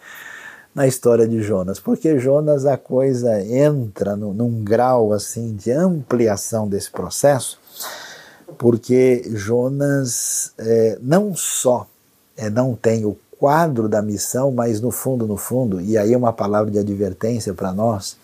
na 0.74 0.86
história 0.86 1.28
de 1.28 1.42
Jonas, 1.42 1.80
porque 1.80 2.20
Jonas 2.20 2.68
a 2.68 2.78
coisa 2.78 3.42
entra 3.42 4.16
no, 4.16 4.32
num 4.32 4.64
grau 4.64 5.12
assim 5.12 5.56
de 5.56 5.72
ampliação 5.72 6.68
desse 6.70 6.92
processo, 6.92 7.60
porque 8.60 9.24
Jonas 9.34 10.54
é, 10.56 11.00
não 11.02 11.36
só 11.36 11.88
é, 12.38 12.48
não 12.48 12.76
tem 12.76 13.06
o 13.06 13.18
quadro 13.40 13.88
da 13.88 14.02
missão, 14.02 14.52
mas 14.52 14.82
no 14.82 14.92
fundo, 14.92 15.28
no 15.28 15.38
fundo, 15.38 15.80
e 15.80 15.98
aí 15.98 16.14
é 16.14 16.18
uma 16.18 16.34
palavra 16.34 16.72
de 16.72 16.80
advertência 16.80 17.54
para 17.54 17.72
nós, 17.72 18.18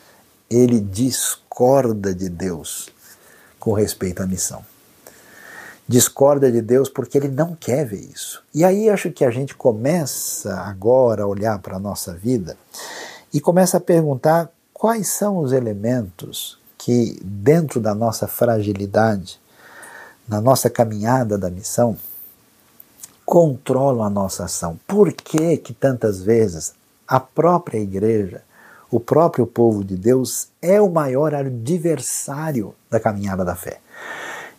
ele 0.49 0.80
discorda 0.80 2.13
de 2.13 2.30
Deus 2.30 2.89
com 3.60 3.73
respeito 3.73 4.21
à 4.21 4.26
missão. 4.26 4.63
Discorda 5.88 6.52
de 6.52 6.62
Deus 6.62 6.89
porque 6.89 7.17
ele 7.17 7.28
não 7.28 7.56
quer 7.56 7.86
ver 7.86 7.99
isso. 7.99 8.41
E 8.54 8.63
aí 8.63 8.89
acho 8.89 9.12
que 9.12 9.26
a 9.26 9.32
gente 9.32 9.54
começa 9.54 10.56
agora 10.62 11.23
a 11.23 11.28
olhar 11.28 11.60
para 11.60 11.76
a 11.76 11.80
nossa 11.80 12.13
vida 12.13 12.58
e 13.34 13.39
começa 13.39 13.78
a 13.78 13.82
perguntar 13.82 14.49
quais 14.73 15.08
são 15.08 15.38
os 15.38 15.52
elementos 15.52 16.58
que, 16.78 17.19
dentro 17.23 17.80
da 17.80 17.93
nossa 17.93 18.28
fragilidade, 18.28 19.39
na 20.28 20.41
nossa 20.41 20.69
caminhada 20.69 21.38
da 21.38 21.49
missão, 21.49 21.97
controlam 23.26 24.04
a 24.04 24.10
nossa 24.10 24.46
ação. 24.46 24.80
Por 24.88 25.12
que 25.12 25.58
que 25.58 25.74
tantas 25.74 26.22
vezes 26.22 26.74
a 27.08 27.20
própria 27.20 27.80
igreja, 27.80 28.42
o 28.90 29.00
próprio 29.00 29.46
povo 29.48 29.84
de 29.84 29.96
Deus 29.96 30.50
é 30.62 30.80
o 30.80 30.90
maior 30.90 31.34
adversário 31.34 32.76
da 32.90 33.00
caminhada 33.00 33.44
da 33.44 33.56
fé. 33.56 33.80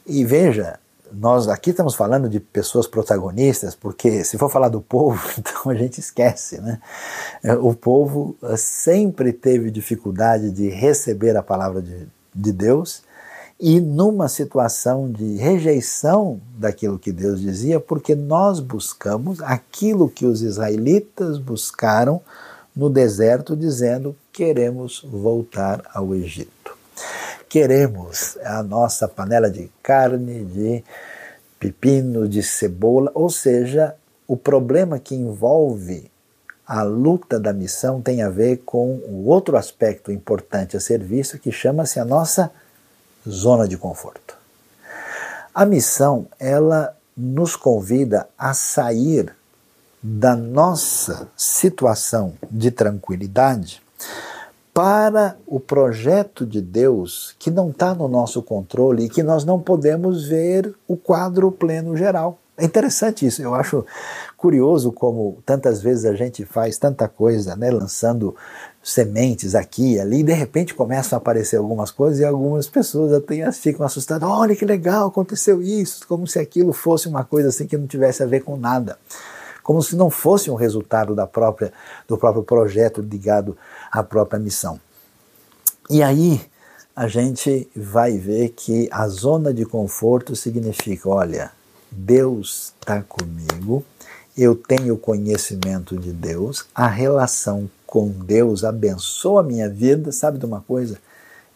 E 0.06 0.24
veja, 0.24 0.78
nós 1.12 1.46
aqui 1.48 1.70
estamos 1.70 1.94
falando 1.94 2.28
de 2.28 2.40
pessoas 2.40 2.86
protagonistas, 2.86 3.74
porque 3.74 4.24
se 4.24 4.36
for 4.36 4.50
falar 4.50 4.68
do 4.68 4.80
povo, 4.80 5.20
então 5.38 5.70
a 5.70 5.74
gente 5.74 6.00
esquece, 6.00 6.60
né? 6.60 6.80
O 7.60 7.74
povo 7.74 8.36
sempre 8.56 9.32
teve 9.32 9.70
dificuldade 9.70 10.50
de 10.50 10.68
receber 10.68 11.36
a 11.36 11.42
palavra 11.42 11.80
de, 11.80 12.08
de 12.34 12.52
Deus 12.52 13.03
e 13.66 13.80
numa 13.80 14.28
situação 14.28 15.10
de 15.10 15.36
rejeição 15.36 16.38
daquilo 16.58 16.98
que 16.98 17.10
Deus 17.10 17.40
dizia, 17.40 17.80
porque 17.80 18.14
nós 18.14 18.60
buscamos 18.60 19.40
aquilo 19.40 20.06
que 20.06 20.26
os 20.26 20.42
israelitas 20.42 21.38
buscaram 21.38 22.20
no 22.76 22.90
deserto, 22.90 23.56
dizendo: 23.56 24.14
queremos 24.30 25.02
voltar 25.10 25.82
ao 25.94 26.14
Egito. 26.14 26.76
Queremos 27.48 28.36
a 28.44 28.62
nossa 28.62 29.08
panela 29.08 29.50
de 29.50 29.70
carne, 29.82 30.44
de 30.44 30.84
pepino, 31.58 32.28
de 32.28 32.42
cebola, 32.42 33.10
ou 33.14 33.30
seja, 33.30 33.94
o 34.28 34.36
problema 34.36 34.98
que 34.98 35.14
envolve 35.14 36.10
a 36.66 36.82
luta 36.82 37.40
da 37.40 37.54
missão 37.54 38.02
tem 38.02 38.20
a 38.20 38.28
ver 38.28 38.58
com 38.66 38.96
o 39.08 39.24
outro 39.26 39.56
aspecto 39.56 40.12
importante 40.12 40.76
a 40.76 40.80
ser 40.80 41.02
visto, 41.02 41.38
que 41.38 41.50
chama-se 41.50 41.98
a 41.98 42.04
nossa 42.04 42.50
zona 43.28 43.66
de 43.66 43.76
conforto. 43.76 44.34
A 45.54 45.64
missão, 45.64 46.26
ela 46.38 46.96
nos 47.16 47.54
convida 47.56 48.28
a 48.36 48.52
sair 48.54 49.34
da 50.02 50.36
nossa 50.36 51.28
situação 51.36 52.34
de 52.50 52.70
tranquilidade 52.70 53.82
para 54.74 55.36
o 55.46 55.60
projeto 55.60 56.44
de 56.44 56.60
Deus 56.60 57.36
que 57.38 57.50
não 57.50 57.70
está 57.70 57.94
no 57.94 58.08
nosso 58.08 58.42
controle 58.42 59.04
e 59.04 59.08
que 59.08 59.22
nós 59.22 59.44
não 59.44 59.60
podemos 59.60 60.26
ver 60.26 60.74
o 60.88 60.96
quadro 60.96 61.50
pleno 61.52 61.96
geral. 61.96 62.38
É 62.58 62.64
interessante 62.64 63.24
isso, 63.24 63.40
eu 63.40 63.54
acho 63.54 63.86
curioso 64.36 64.92
como 64.92 65.38
tantas 65.46 65.80
vezes 65.80 66.04
a 66.04 66.14
gente 66.14 66.44
faz 66.44 66.76
tanta 66.76 67.08
coisa, 67.08 67.56
né, 67.56 67.70
lançando 67.70 68.34
sementes 68.84 69.54
aqui 69.54 69.94
e 69.94 70.00
ali, 70.00 70.20
e 70.20 70.22
de 70.22 70.34
repente 70.34 70.74
começam 70.74 71.16
a 71.16 71.18
aparecer 71.18 71.56
algumas 71.56 71.90
coisas 71.90 72.20
e 72.20 72.24
algumas 72.24 72.68
pessoas 72.68 73.14
até 73.14 73.50
ficam 73.50 73.86
assustadas. 73.86 74.28
Olha 74.28 74.54
que 74.54 74.66
legal, 74.66 75.08
aconteceu 75.08 75.62
isso, 75.62 76.06
como 76.06 76.26
se 76.26 76.38
aquilo 76.38 76.74
fosse 76.74 77.08
uma 77.08 77.24
coisa 77.24 77.48
assim 77.48 77.66
que 77.66 77.78
não 77.78 77.86
tivesse 77.86 78.22
a 78.22 78.26
ver 78.26 78.40
com 78.40 78.58
nada. 78.58 78.98
Como 79.62 79.82
se 79.82 79.96
não 79.96 80.10
fosse 80.10 80.50
um 80.50 80.54
resultado 80.54 81.14
da 81.14 81.26
própria, 81.26 81.72
do 82.06 82.18
próprio 82.18 82.42
projeto 82.42 83.00
ligado 83.00 83.56
à 83.90 84.02
própria 84.02 84.38
missão. 84.38 84.78
E 85.88 86.02
aí 86.02 86.42
a 86.94 87.08
gente 87.08 87.66
vai 87.74 88.18
ver 88.18 88.50
que 88.50 88.86
a 88.92 89.08
zona 89.08 89.54
de 89.54 89.64
conforto 89.64 90.36
significa: 90.36 91.08
olha, 91.08 91.50
Deus 91.90 92.74
está 92.78 93.02
comigo, 93.02 93.82
eu 94.36 94.54
tenho 94.54 94.98
conhecimento 94.98 95.96
de 95.96 96.12
Deus, 96.12 96.66
a 96.74 96.86
relação 96.86 97.70
com 97.94 98.08
Deus 98.08 98.64
abençoa 98.64 99.38
a 99.38 99.44
minha 99.44 99.68
vida, 99.68 100.10
sabe 100.10 100.36
de 100.36 100.44
uma 100.44 100.60
coisa? 100.60 100.98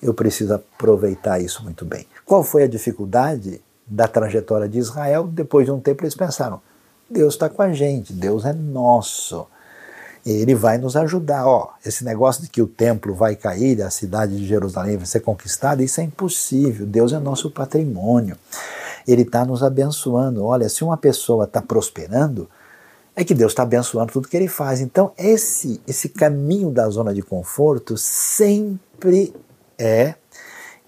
Eu 0.00 0.14
preciso 0.14 0.54
aproveitar 0.54 1.40
isso 1.40 1.64
muito 1.64 1.84
bem. 1.84 2.06
Qual 2.24 2.44
foi 2.44 2.62
a 2.62 2.68
dificuldade 2.68 3.60
da 3.84 4.06
trajetória 4.06 4.68
de 4.68 4.78
Israel? 4.78 5.26
Depois 5.26 5.66
de 5.66 5.72
um 5.72 5.80
tempo 5.80 6.04
eles 6.04 6.14
pensaram: 6.14 6.60
Deus 7.10 7.34
está 7.34 7.48
com 7.48 7.60
a 7.60 7.72
gente, 7.72 8.12
Deus 8.12 8.44
é 8.44 8.52
nosso. 8.52 9.48
Ele 10.24 10.54
vai 10.54 10.78
nos 10.78 10.94
ajudar. 10.94 11.44
Ó, 11.44 11.70
esse 11.84 12.04
negócio 12.04 12.44
de 12.44 12.48
que 12.48 12.62
o 12.62 12.68
templo 12.68 13.16
vai 13.16 13.34
cair, 13.34 13.82
a 13.82 13.90
cidade 13.90 14.36
de 14.36 14.46
Jerusalém 14.46 14.96
vai 14.96 15.06
ser 15.06 15.18
conquistada, 15.18 15.82
isso 15.82 16.00
é 16.00 16.04
impossível. 16.04 16.86
Deus 16.86 17.12
é 17.12 17.18
nosso 17.18 17.50
patrimônio. 17.50 18.36
Ele 19.08 19.22
está 19.22 19.44
nos 19.44 19.64
abençoando. 19.64 20.44
Olha, 20.44 20.68
se 20.68 20.84
uma 20.84 20.96
pessoa 20.96 21.46
está 21.46 21.60
prosperando, 21.60 22.48
é 23.20 23.24
que 23.24 23.34
Deus 23.34 23.50
está 23.50 23.64
abençoando 23.64 24.12
tudo 24.12 24.28
que 24.28 24.36
ele 24.36 24.46
faz. 24.46 24.80
Então, 24.80 25.10
esse, 25.18 25.80
esse 25.88 26.08
caminho 26.08 26.70
da 26.70 26.88
zona 26.88 27.12
de 27.12 27.20
conforto 27.20 27.96
sempre 27.96 29.34
é 29.76 30.14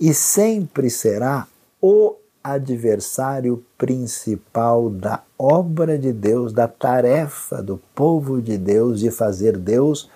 e 0.01 0.15
sempre 0.15 0.89
será 0.89 1.49
o 1.83 2.15
adversário 2.43 3.65
principal 3.77 4.89
da 4.89 5.25
obra 5.37 5.99
de 5.99 6.13
Deus, 6.13 6.53
da 6.53 6.69
tarefa 6.69 7.61
do 7.61 7.79
povo 7.97 8.41
de 8.41 8.57
Deus 8.57 9.01
de 9.01 9.11
fazer 9.11 9.59
Deus 9.59 10.09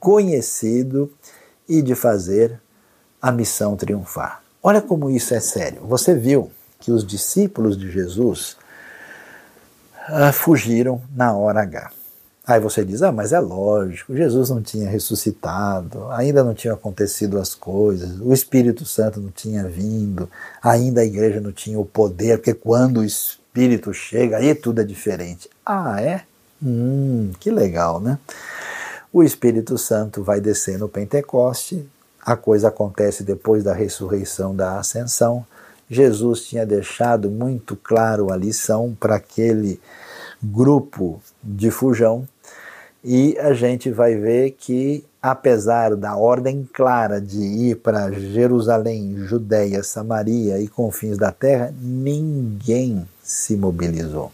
conhecido 0.00 1.12
e 1.68 1.82
de 1.82 1.94
fazer 1.94 2.58
a 3.20 3.30
missão 3.30 3.76
triunfar. 3.76 4.42
Olha 4.62 4.80
como 4.80 5.10
isso 5.10 5.34
é 5.34 5.40
sério. 5.40 5.82
Você 5.82 6.14
viu 6.14 6.50
que 6.78 6.90
os 6.90 7.06
discípulos 7.06 7.76
de 7.76 7.90
Jesus 7.90 8.56
uh, 10.08 10.32
fugiram 10.32 11.00
na 11.14 11.32
hora 11.32 11.62
H. 11.62 11.90
Aí 12.46 12.58
você 12.58 12.84
diz, 12.84 13.02
ah, 13.02 13.12
mas 13.12 13.32
é 13.32 13.38
lógico, 13.38 14.16
Jesus 14.16 14.50
não 14.50 14.60
tinha 14.60 14.88
ressuscitado, 14.88 16.06
ainda 16.10 16.42
não 16.42 16.52
tinham 16.52 16.74
acontecido 16.74 17.38
as 17.38 17.54
coisas, 17.54 18.18
o 18.20 18.32
Espírito 18.32 18.84
Santo 18.84 19.20
não 19.20 19.30
tinha 19.30 19.68
vindo, 19.68 20.28
ainda 20.60 21.02
a 21.02 21.04
igreja 21.04 21.40
não 21.40 21.52
tinha 21.52 21.78
o 21.78 21.84
poder, 21.84 22.38
porque 22.38 22.54
quando 22.54 23.00
o 23.00 23.04
Espírito 23.04 23.94
chega, 23.94 24.38
aí 24.38 24.52
tudo 24.54 24.80
é 24.80 24.84
diferente. 24.84 25.48
Ah, 25.64 26.02
é? 26.02 26.22
Hum, 26.60 27.30
que 27.38 27.50
legal, 27.50 28.00
né? 28.00 28.18
O 29.12 29.22
Espírito 29.22 29.78
Santo 29.78 30.24
vai 30.24 30.40
descer 30.40 30.78
no 30.78 30.88
Pentecoste, 30.88 31.88
a 32.20 32.36
coisa 32.36 32.68
acontece 32.68 33.22
depois 33.22 33.62
da 33.62 33.72
ressurreição 33.72 34.56
da 34.56 34.78
ascensão, 34.78 35.44
Jesus 35.90 36.44
tinha 36.44 36.64
deixado 36.64 37.28
muito 37.28 37.74
claro 37.74 38.32
a 38.32 38.36
lição 38.36 38.96
para 38.98 39.16
aquele 39.16 39.80
grupo 40.42 41.20
de 41.42 41.70
fujão 41.70 42.26
e 43.02 43.36
a 43.38 43.54
gente 43.54 43.90
vai 43.90 44.14
ver 44.14 44.52
que, 44.52 45.04
apesar 45.22 45.96
da 45.96 46.16
ordem 46.16 46.68
clara 46.70 47.20
de 47.20 47.40
ir 47.40 47.76
para 47.76 48.12
Jerusalém, 48.12 49.16
Judéia, 49.26 49.82
Samaria 49.82 50.60
e 50.60 50.68
confins 50.68 51.16
da 51.16 51.32
terra, 51.32 51.74
ninguém 51.80 53.08
se 53.22 53.56
mobilizou. 53.56 54.30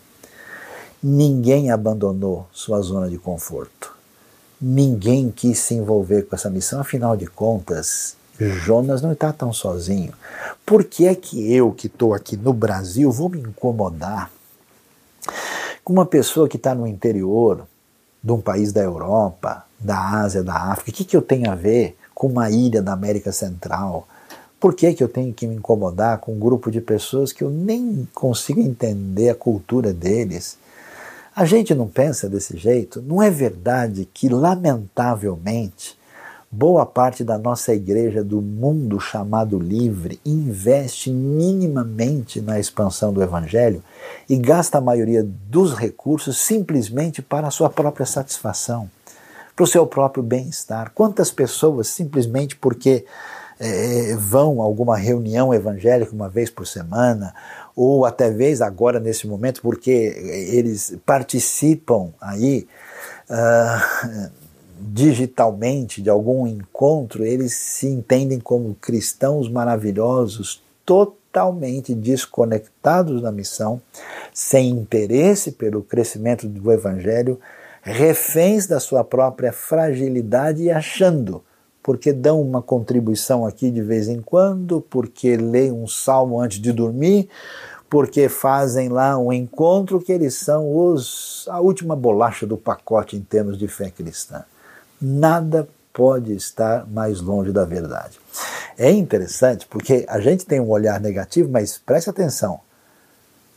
Ninguém 1.01 1.71
abandonou 1.71 2.47
sua 2.53 2.81
zona 2.83 3.09
de 3.09 3.19
conforto. 3.19 3.95
Ninguém 4.61 5.31
quis 5.31 5.61
se 5.61 5.75
envolver 5.75 6.23
com 6.23 6.35
essa 6.35 6.51
missão, 6.51 6.81
afinal 6.81 7.16
de 7.16 7.27
contas, 7.27 8.16
Jonas 8.38 9.01
não 9.01 9.12
está 9.12 9.33
tão 9.33 9.53
sozinho. 9.53 10.12
Por 10.64 10.85
que 10.85 11.07
é 11.07 11.14
que 11.14 11.53
eu, 11.53 11.72
que 11.72 11.87
estou 11.87 12.12
aqui 12.12 12.37
no 12.37 12.53
Brasil, 12.53 13.11
vou 13.11 13.29
me 13.29 13.40
incomodar 13.40 14.31
com 15.83 15.92
uma 15.92 16.07
pessoa 16.07 16.49
que 16.49 16.57
está 16.57 16.75
no 16.75 16.87
interior 16.87 17.66
de 18.22 18.33
um 18.33 18.40
país 18.40 18.72
da 18.72 18.83
Europa, 18.83 19.64
da 19.79 19.99
Ásia, 20.20 20.42
da 20.42 20.55
África? 20.55 20.90
O 20.90 20.94
que, 20.94 21.05
que 21.05 21.16
eu 21.16 21.22
tenho 21.22 21.51
a 21.51 21.55
ver 21.55 21.96
com 22.14 22.27
uma 22.27 22.51
ilha 22.51 22.83
da 22.83 22.92
América 22.92 23.33
Central? 23.33 24.07
Por 24.59 24.75
que, 24.75 24.92
que 24.94 25.05
eu 25.05 25.09
tenho 25.09 25.33
que 25.33 25.46
me 25.46 25.55
incomodar 25.55 26.18
com 26.18 26.33
um 26.33 26.38
grupo 26.38 26.70
de 26.70 26.81
pessoas 26.81 27.33
que 27.33 27.44
eu 27.44 27.51
nem 27.51 28.09
consigo 28.14 28.61
entender 28.61 29.31
a 29.31 29.35
cultura 29.35 29.92
deles? 29.92 30.59
A 31.35 31.44
gente 31.44 31.75
não 31.75 31.87
pensa 31.87 32.29
desse 32.29 32.57
jeito? 32.57 33.03
Não 33.03 33.22
é 33.22 33.31
verdade 33.31 34.09
que, 34.12 34.29
lamentavelmente, 34.29 35.96
boa 36.51 36.87
parte 36.87 37.25
da 37.25 37.37
nossa 37.37 37.75
igreja 37.75 38.23
do 38.23 38.41
mundo 38.41 39.01
chamado 39.01 39.59
livre 39.59 40.21
investe 40.25 41.11
minimamente 41.11 42.41
na 42.41 42.59
expansão 42.59 43.13
do 43.13 43.23
evangelho 43.23 43.83
e 44.29 44.37
gasta 44.37 44.79
a 44.79 44.81
maioria 44.81 45.27
dos 45.49 45.75
recursos 45.75 46.39
simplesmente 46.39 47.21
para 47.21 47.49
a 47.49 47.51
sua 47.51 47.69
própria 47.69 48.07
satisfação, 48.07 48.89
para 49.55 49.65
o 49.65 49.67
seu 49.67 49.87
próprio 49.87 50.23
bem-estar. 50.23 50.93
Quantas 50.95 51.31
pessoas 51.31 51.89
simplesmente 51.89 52.57
porque 52.57 53.05
é, 53.59 54.15
vão 54.17 54.61
a 54.61 54.65
alguma 54.65 54.97
reunião 54.97 55.53
evangélica 55.53 56.13
uma 56.13 56.29
vez 56.29 56.51
por 56.51 56.67
semana, 56.67 57.35
ou 57.75 58.05
até 58.07 58.31
vez 58.31 58.63
agora 58.63 59.01
nesse 59.01 59.27
momento 59.27 59.61
porque 59.61 59.91
eles 59.91 60.97
participam 61.05 62.11
aí 62.21 62.67
uh, 63.29 64.31
digitalmente 64.79 66.03
de 66.03 66.11
algum 66.11 66.47
encontro, 66.47 67.25
eles 67.25 67.53
se 67.53 67.87
entendem 67.87 68.39
como 68.39 68.75
cristãos 68.75 69.49
maravilhosos, 69.49 70.62
totalmente 70.85 71.95
desconectados 71.95 73.23
da 73.23 73.33
missão, 73.33 73.81
sem 74.33 74.69
interesse 74.69 75.53
pelo 75.53 75.83
crescimento 75.83 76.47
do 76.47 76.71
evangelho, 76.71 77.41
reféns 77.83 78.67
da 78.67 78.81
sua 78.81 79.03
própria 79.03 79.53
fragilidade 79.53 80.62
e 80.62 80.71
achando 80.71 81.43
porque 81.83 82.12
dão 82.12 82.43
uma 82.43 82.61
contribuição 82.61 83.47
aqui 83.47 83.71
de 83.71 83.81
vez 83.81 84.09
em 84.09 84.21
quando, 84.21 84.81
porque 84.81 85.37
leem 85.37 85.71
um 85.71 85.87
salmo 85.87 86.41
antes 86.41 86.59
de 86.61 86.73
dormir, 86.73 87.29
porque 87.89 88.29
fazem 88.29 88.89
lá 88.89 89.17
um 89.17 89.33
encontro 89.33 90.01
que 90.01 90.11
eles 90.11 90.35
são 90.35 90.77
os 90.77 91.47
a 91.49 91.61
última 91.61 91.95
bolacha 91.95 92.45
do 92.45 92.57
pacote 92.57 93.17
em 93.17 93.21
termos 93.21 93.57
de 93.57 93.69
fé 93.69 93.89
cristã 93.89 94.45
nada 95.01 95.69
pode 95.93 96.35
estar 96.35 96.87
mais 96.87 97.21
longe 97.21 97.53
da 97.53 97.65
verdade. 97.65 98.19
É 98.77 98.91
interessante 98.91 99.67
porque 99.67 100.05
a 100.09 100.21
gente 100.21 100.45
tem 100.45 100.61
um 100.61 100.69
olhar 100.69 101.01
negativo, 101.01 101.49
mas 101.51 101.79
preste 101.79 102.11
atenção. 102.11 102.61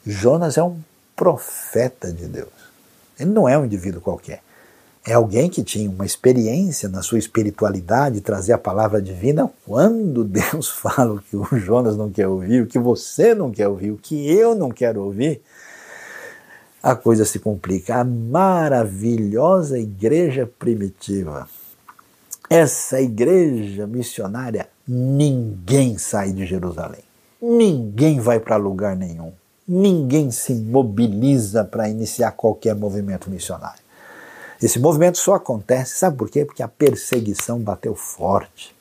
Jonas 0.06 0.58
é 0.58 0.64
um 0.64 0.80
profeta 1.16 2.12
de 2.12 2.26
Deus. 2.26 2.48
Ele 3.20 3.32
não 3.32 3.48
é 3.48 3.58
um 3.58 3.66
indivíduo 3.66 4.00
qualquer. 4.00 4.42
É 5.06 5.14
alguém 5.14 5.50
que 5.50 5.64
tinha 5.64 5.90
uma 5.90 6.06
experiência 6.06 6.88
na 6.88 7.02
sua 7.02 7.18
espiritualidade, 7.18 8.22
trazer 8.22 8.54
a 8.54 8.58
palavra 8.58 9.02
divina. 9.02 9.50
Quando 9.66 10.24
Deus 10.24 10.70
fala 10.72 11.16
o 11.16 11.22
que 11.22 11.36
o 11.36 11.46
Jonas 11.58 11.98
não 11.98 12.10
quer 12.10 12.28
ouvir, 12.28 12.62
o 12.62 12.68
que 12.68 12.80
você 12.80 13.34
não 13.34 13.52
quer 13.52 13.68
ouvir, 13.68 13.92
o 13.92 13.98
que 13.98 14.30
eu 14.30 14.56
não 14.56 14.70
quero 14.70 15.02
ouvir, 15.02 15.42
a 16.82 16.96
coisa 16.96 17.26
se 17.26 17.40
complica. 17.40 17.98
A 17.98 18.04
maravilhosa 18.04 19.78
igreja 19.78 20.50
primitiva, 20.58 21.48
essa 22.50 23.02
igreja 23.02 23.86
missionária, 23.86 24.68
ninguém 24.88 25.98
sai 25.98 26.32
de 26.32 26.46
Jerusalém. 26.46 27.04
Ninguém 27.42 28.20
vai 28.20 28.40
para 28.40 28.56
lugar 28.58 28.96
nenhum. 28.96 29.32
Ninguém 29.68 30.32
se 30.32 30.54
mobiliza 30.56 31.64
para 31.64 31.88
iniciar 31.88 32.32
qualquer 32.32 32.76
movimento 32.76 33.30
missionário. 33.30 33.82
Esse 34.62 34.80
movimento 34.80 35.18
só 35.18 35.36
acontece, 35.36 35.96
sabe 35.96 36.18
por 36.18 36.30
quê? 36.30 36.44
Porque 36.44 36.64
a 36.64 36.68
perseguição 36.68 37.60
bateu 37.60 37.96
forte. 37.96 38.76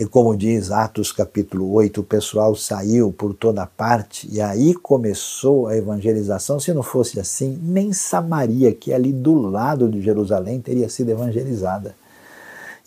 E 0.00 0.06
como 0.06 0.34
diz 0.34 0.70
Atos 0.70 1.12
capítulo 1.12 1.74
8, 1.74 2.00
o 2.00 2.04
pessoal 2.04 2.56
saiu 2.56 3.12
por 3.12 3.34
toda 3.34 3.66
parte 3.66 4.26
e 4.32 4.40
aí 4.40 4.72
começou 4.72 5.66
a 5.66 5.76
evangelização. 5.76 6.58
Se 6.58 6.72
não 6.72 6.82
fosse 6.82 7.20
assim, 7.20 7.60
nem 7.62 7.92
Samaria, 7.92 8.72
que 8.72 8.92
é 8.92 8.94
ali 8.94 9.12
do 9.12 9.34
lado 9.34 9.90
de 9.90 10.00
Jerusalém, 10.00 10.58
teria 10.58 10.88
sido 10.88 11.10
evangelizada. 11.10 11.94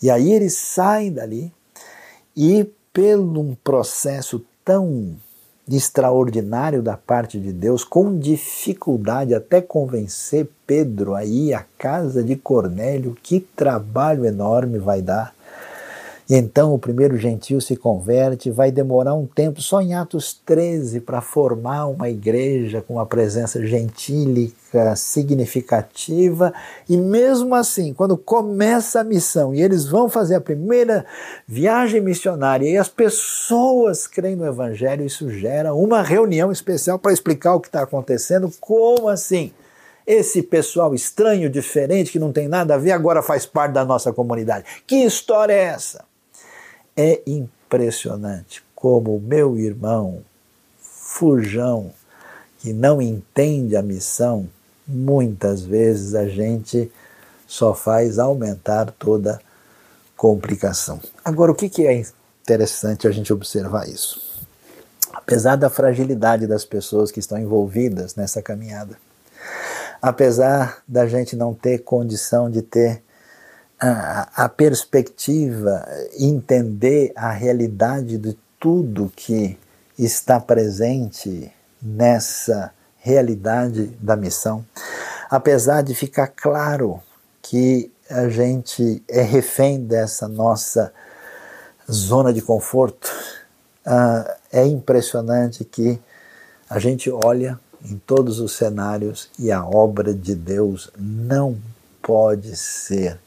E 0.02 0.10
aí 0.10 0.32
eles 0.32 0.54
saem 0.54 1.12
dali 1.12 1.52
e, 2.36 2.68
pelo 2.92 3.42
um 3.42 3.54
processo 3.62 4.44
tão 4.64 5.14
extraordinário 5.70 6.82
da 6.82 6.96
parte 6.96 7.38
de 7.38 7.52
Deus, 7.52 7.84
com 7.84 8.18
dificuldade 8.18 9.32
até 9.32 9.60
convencer 9.60 10.48
Pedro 10.66 11.14
a 11.14 11.24
ir 11.24 11.54
à 11.54 11.64
casa 11.78 12.24
de 12.24 12.34
Cornélio, 12.34 13.16
que 13.22 13.38
trabalho 13.38 14.24
enorme 14.24 14.80
vai 14.80 15.00
dar 15.00 15.32
então 16.28 16.72
o 16.72 16.78
primeiro 16.78 17.18
gentil 17.18 17.60
se 17.60 17.76
converte, 17.76 18.50
vai 18.50 18.70
demorar 18.70 19.14
um 19.14 19.26
tempo, 19.26 19.60
só 19.60 19.82
em 19.82 19.94
Atos 19.94 20.32
13, 20.46 21.00
para 21.00 21.20
formar 21.20 21.86
uma 21.86 22.08
igreja 22.08 22.80
com 22.80 22.94
uma 22.94 23.04
presença 23.04 23.64
gentílica 23.66 24.96
significativa. 24.96 26.54
E 26.88 26.96
mesmo 26.96 27.54
assim, 27.54 27.92
quando 27.92 28.16
começa 28.16 29.00
a 29.00 29.04
missão 29.04 29.54
e 29.54 29.60
eles 29.60 29.86
vão 29.86 30.08
fazer 30.08 30.36
a 30.36 30.40
primeira 30.40 31.04
viagem 31.46 32.00
missionária 32.00 32.66
e 32.66 32.78
as 32.78 32.88
pessoas 32.88 34.06
creem 34.06 34.34
no 34.34 34.46
Evangelho, 34.46 35.04
isso 35.04 35.28
gera 35.28 35.74
uma 35.74 36.00
reunião 36.02 36.50
especial 36.50 36.98
para 36.98 37.12
explicar 37.12 37.54
o 37.54 37.60
que 37.60 37.68
está 37.68 37.82
acontecendo. 37.82 38.50
Como 38.60 39.10
assim? 39.10 39.52
Esse 40.06 40.42
pessoal 40.42 40.94
estranho, 40.94 41.50
diferente, 41.50 42.12
que 42.12 42.18
não 42.18 42.32
tem 42.32 42.48
nada 42.48 42.74
a 42.74 42.78
ver, 42.78 42.92
agora 42.92 43.22
faz 43.22 43.44
parte 43.44 43.72
da 43.72 43.84
nossa 43.84 44.12
comunidade. 44.12 44.64
Que 44.86 44.96
história 44.96 45.52
é 45.52 45.64
essa? 45.64 46.13
É 46.96 47.22
impressionante 47.26 48.62
como 48.74 49.16
o 49.16 49.20
meu 49.20 49.58
irmão 49.58 50.22
Fujão, 50.78 51.92
que 52.58 52.72
não 52.72 53.00
entende 53.00 53.76
a 53.76 53.82
missão, 53.82 54.48
muitas 54.86 55.62
vezes 55.62 56.14
a 56.14 56.28
gente 56.28 56.90
só 57.46 57.74
faz 57.74 58.18
aumentar 58.18 58.92
toda 58.98 59.40
complicação. 60.16 61.00
Agora, 61.24 61.52
o 61.52 61.54
que 61.54 61.86
é 61.86 62.04
interessante 62.42 63.06
a 63.06 63.10
gente 63.10 63.32
observar 63.32 63.88
isso? 63.88 64.46
Apesar 65.12 65.56
da 65.56 65.70
fragilidade 65.70 66.46
das 66.46 66.64
pessoas 66.64 67.10
que 67.10 67.20
estão 67.20 67.38
envolvidas 67.38 68.14
nessa 68.14 68.42
caminhada, 68.42 68.98
apesar 70.02 70.82
da 70.86 71.06
gente 71.06 71.36
não 71.36 71.54
ter 71.54 71.78
condição 71.78 72.50
de 72.50 72.60
ter 72.60 73.02
a, 73.86 74.48
perspectiva, 74.48 75.86
entender 76.18 77.12
a 77.14 77.30
realidade 77.30 78.16
de 78.16 78.36
tudo 78.58 79.12
que 79.14 79.58
está 79.98 80.40
presente 80.40 81.52
nessa 81.82 82.72
realidade 82.98 83.86
da 84.00 84.16
missão, 84.16 84.64
apesar 85.28 85.82
de 85.82 85.94
ficar 85.94 86.28
claro 86.28 87.02
que 87.42 87.92
a 88.08 88.28
gente 88.28 89.02
é 89.06 89.20
refém 89.20 89.84
dessa 89.84 90.26
nossa 90.28 90.92
zona 91.90 92.32
de 92.32 92.40
conforto, 92.40 93.12
uh, 93.86 94.32
é 94.50 94.66
impressionante 94.66 95.64
que 95.64 96.00
a 96.70 96.78
gente 96.78 97.10
olha 97.10 97.60
em 97.84 97.98
todos 98.06 98.40
os 98.40 98.56
cenários 98.56 99.28
e 99.38 99.52
a 99.52 99.62
obra 99.62 100.14
de 100.14 100.34
Deus 100.34 100.90
não 100.96 101.58
pode 102.00 102.56
ser 102.56 103.18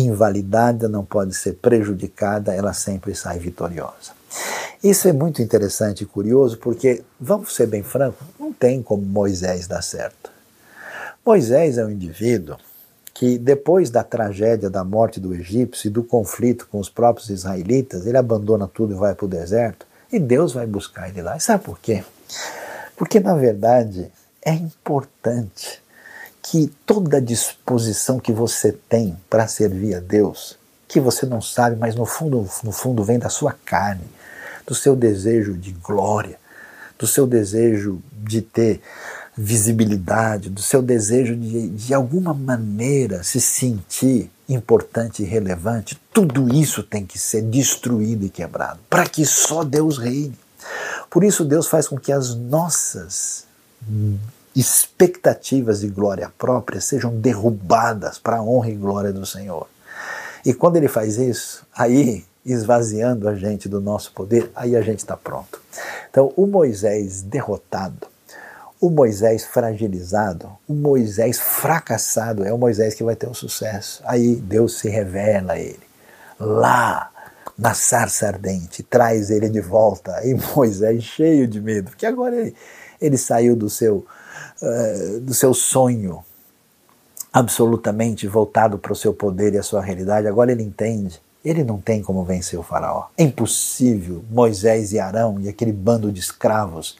invalidada, 0.00 0.88
não 0.88 1.04
pode 1.04 1.34
ser 1.34 1.54
prejudicada, 1.54 2.54
ela 2.54 2.72
sempre 2.72 3.14
sai 3.14 3.38
vitoriosa. 3.38 4.12
Isso 4.82 5.08
é 5.08 5.12
muito 5.12 5.42
interessante 5.42 6.02
e 6.02 6.06
curioso 6.06 6.58
porque, 6.58 7.02
vamos 7.20 7.54
ser 7.54 7.66
bem 7.66 7.82
francos, 7.82 8.26
não 8.38 8.52
tem 8.52 8.82
como 8.82 9.02
Moisés 9.02 9.66
dar 9.66 9.82
certo. 9.82 10.30
Moisés 11.24 11.78
é 11.78 11.84
um 11.84 11.90
indivíduo 11.90 12.56
que, 13.12 13.36
depois 13.36 13.90
da 13.90 14.04
tragédia 14.04 14.70
da 14.70 14.84
morte 14.84 15.18
do 15.18 15.34
egípcio 15.34 15.88
e 15.88 15.90
do 15.90 16.04
conflito 16.04 16.68
com 16.70 16.78
os 16.78 16.88
próprios 16.88 17.28
israelitas, 17.30 18.06
ele 18.06 18.16
abandona 18.16 18.68
tudo 18.68 18.94
e 18.94 18.96
vai 18.96 19.14
para 19.14 19.26
o 19.26 19.28
deserto 19.28 19.86
e 20.12 20.18
Deus 20.18 20.52
vai 20.52 20.66
buscar 20.66 21.08
ele 21.08 21.22
lá. 21.22 21.36
E 21.36 21.40
sabe 21.40 21.64
por 21.64 21.80
quê? 21.80 22.04
Porque, 22.96 23.18
na 23.18 23.34
verdade, 23.34 24.10
é 24.40 24.52
importante 24.52 25.82
que 26.50 26.72
toda 26.86 27.20
disposição 27.20 28.18
que 28.18 28.32
você 28.32 28.72
tem 28.72 29.14
para 29.28 29.46
servir 29.46 29.94
a 29.94 30.00
Deus, 30.00 30.56
que 30.88 30.98
você 30.98 31.26
não 31.26 31.42
sabe, 31.42 31.76
mas 31.76 31.94
no 31.94 32.06
fundo, 32.06 32.48
no 32.64 32.72
fundo 32.72 33.04
vem 33.04 33.18
da 33.18 33.28
sua 33.28 33.54
carne, 33.66 34.04
do 34.66 34.74
seu 34.74 34.96
desejo 34.96 35.52
de 35.52 35.72
glória, 35.72 36.38
do 36.98 37.06
seu 37.06 37.26
desejo 37.26 38.00
de 38.12 38.40
ter 38.40 38.80
visibilidade, 39.36 40.48
do 40.48 40.62
seu 40.62 40.80
desejo 40.80 41.36
de, 41.36 41.68
de 41.68 41.92
alguma 41.92 42.32
maneira 42.32 43.22
se 43.22 43.42
sentir 43.42 44.30
importante 44.48 45.22
e 45.22 45.26
relevante, 45.26 46.00
tudo 46.14 46.52
isso 46.54 46.82
tem 46.82 47.04
que 47.04 47.18
ser 47.18 47.42
destruído 47.42 48.24
e 48.24 48.30
quebrado, 48.30 48.80
para 48.88 49.06
que 49.06 49.26
só 49.26 49.62
Deus 49.62 49.98
reine. 49.98 50.36
Por 51.10 51.22
isso, 51.22 51.44
Deus 51.44 51.66
faz 51.66 51.86
com 51.86 51.98
que 51.98 52.10
as 52.10 52.34
nossas 52.34 53.44
expectativas 54.58 55.80
de 55.80 55.88
glória 55.88 56.32
própria 56.36 56.80
sejam 56.80 57.14
derrubadas 57.14 58.18
para 58.18 58.38
a 58.38 58.42
honra 58.42 58.70
e 58.70 58.74
glória 58.74 59.12
do 59.12 59.24
Senhor. 59.24 59.68
E 60.44 60.52
quando 60.52 60.76
ele 60.76 60.88
faz 60.88 61.16
isso, 61.16 61.64
aí 61.76 62.24
esvaziando 62.44 63.28
a 63.28 63.34
gente 63.34 63.68
do 63.68 63.80
nosso 63.80 64.12
poder, 64.12 64.50
aí 64.56 64.74
a 64.74 64.80
gente 64.80 65.00
está 65.00 65.16
pronto. 65.16 65.60
Então, 66.10 66.32
o 66.36 66.46
Moisés 66.46 67.22
derrotado, 67.22 68.08
o 68.80 68.90
Moisés 68.90 69.44
fragilizado, 69.44 70.50
o 70.66 70.72
Moisés 70.72 71.38
fracassado 71.38 72.44
é 72.44 72.52
o 72.52 72.58
Moisés 72.58 72.94
que 72.94 73.04
vai 73.04 73.14
ter 73.14 73.28
o 73.28 73.34
sucesso. 73.34 74.02
Aí 74.04 74.34
Deus 74.36 74.78
se 74.78 74.88
revela 74.88 75.52
a 75.52 75.58
ele. 75.58 75.80
Lá, 76.40 77.10
na 77.56 77.74
sarça 77.74 78.26
ardente, 78.26 78.82
traz 78.82 79.30
ele 79.30 79.48
de 79.48 79.60
volta. 79.60 80.16
Aí 80.16 80.34
Moisés 80.56 81.02
cheio 81.02 81.46
de 81.46 81.60
medo, 81.60 81.90
porque 81.90 82.06
agora 82.06 82.34
ele, 82.34 82.54
ele 83.00 83.18
saiu 83.18 83.54
do 83.54 83.68
seu 83.68 84.06
eh, 84.60 85.18
do 85.20 85.32
seu 85.34 85.54
sonho 85.54 86.24
absolutamente 87.32 88.26
voltado 88.26 88.78
para 88.78 88.92
o 88.92 88.96
seu 88.96 89.12
poder 89.12 89.54
e 89.54 89.58
a 89.58 89.62
sua 89.62 89.80
realidade, 89.80 90.26
agora 90.26 90.50
ele 90.50 90.62
entende. 90.62 91.20
Ele 91.44 91.62
não 91.62 91.78
tem 91.80 92.02
como 92.02 92.24
vencer 92.24 92.58
o 92.58 92.62
faraó. 92.62 93.06
É 93.16 93.22
impossível 93.22 94.24
Moisés 94.30 94.92
e 94.92 94.98
Arão 94.98 95.38
e 95.40 95.48
aquele 95.48 95.72
bando 95.72 96.10
de 96.10 96.18
escravos 96.18 96.98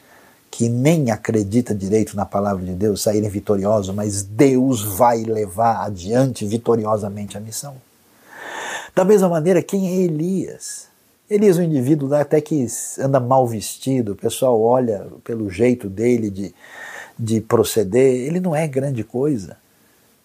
que 0.49 0.69
nem 0.69 1.11
acredita 1.11 1.75
direito 1.75 2.15
na 2.15 2.25
palavra 2.25 2.63
de 2.63 2.73
Deus 2.73 3.03
saírem 3.03 3.29
vitoriosos, 3.29 3.93
mas 3.93 4.23
Deus 4.23 4.83
vai 4.83 5.23
levar 5.23 5.85
adiante 5.85 6.45
vitoriosamente 6.45 7.37
a 7.37 7.39
missão. 7.39 7.75
Da 8.95 9.05
mesma 9.05 9.29
maneira, 9.29 9.61
quem 9.61 9.87
é 9.87 9.95
Elias? 10.01 10.87
Elias 11.29 11.59
é 11.59 11.61
um 11.61 11.65
indivíduo 11.65 12.13
até 12.15 12.41
que 12.41 12.65
anda 12.99 13.19
mal 13.19 13.45
vestido, 13.45 14.13
o 14.13 14.15
pessoal 14.15 14.59
olha 14.59 15.05
pelo 15.23 15.49
jeito 15.49 15.87
dele 15.87 16.29
de 16.31 16.55
de 17.19 17.41
proceder, 17.41 18.27
ele 18.27 18.39
não 18.39 18.55
é 18.55 18.65
grande 18.65 19.03
coisa. 19.03 19.57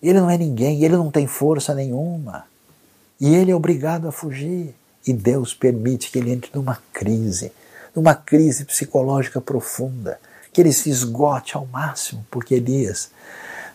Ele 0.01 0.21
não 0.21 0.31
é 0.31 0.39
ninguém, 0.39 0.85
ele 0.85 0.97
não 0.97 1.11
tem 1.11 1.27
força 1.27 1.75
nenhuma. 1.75 2.45
E 3.21 3.35
ele 3.35 3.51
é 3.51 3.57
obrigado 3.57 4.07
a 4.07 4.13
fugir. 4.13 4.75
E 5.07 5.13
Deus 5.13 5.53
permite 5.53 6.11
que 6.11 6.19
ele 6.19 6.31
entre 6.31 6.51
numa 6.55 6.79
crise, 6.93 7.53
numa 7.95 8.15
crise 8.15 8.65
psicológica 8.65 9.41
profunda, 9.41 10.19
que 10.53 10.61
ele 10.61 10.73
se 10.73 10.89
esgote 10.89 11.57
ao 11.57 11.67
máximo, 11.67 12.25
porque 12.31 12.55
Elias 12.55 13.11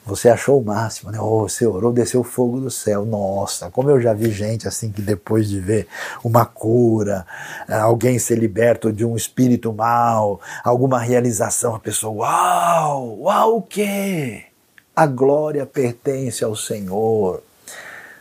Você 0.10 0.28
achou 0.28 0.60
o 0.60 0.66
máximo, 0.66 1.12
né? 1.12 1.20
Oh, 1.22 1.48
você 1.48 1.68
orou, 1.68 1.94
desceu 1.94 2.24
fogo 2.24 2.60
do 2.60 2.72
céu. 2.72 3.06
Nossa, 3.06 3.70
como 3.70 3.92
eu 3.92 4.02
já 4.02 4.12
vi 4.12 4.32
gente 4.32 4.68
assim 4.68 4.92
que 4.92 5.04
depois 5.04 5.48
de 5.48 5.60
ver 5.60 5.88
uma 6.24 6.46
cura, 6.46 7.26
alguém 7.68 8.18
ser 8.18 8.40
liberto 8.40 8.92
de 8.92 9.06
um 9.06 9.16
espírito 9.16 9.72
mal, 9.72 10.42
alguma 10.64 11.00
realização, 11.00 11.76
a 11.76 11.80
pessoa, 11.80 12.26
uau, 12.26 13.20
uau, 13.20 13.58
o 13.58 13.62
quê? 13.62 14.46
A 14.96 15.06
glória 15.06 15.64
pertence 15.66 16.44
ao 16.44 16.56
Senhor. 16.56 17.44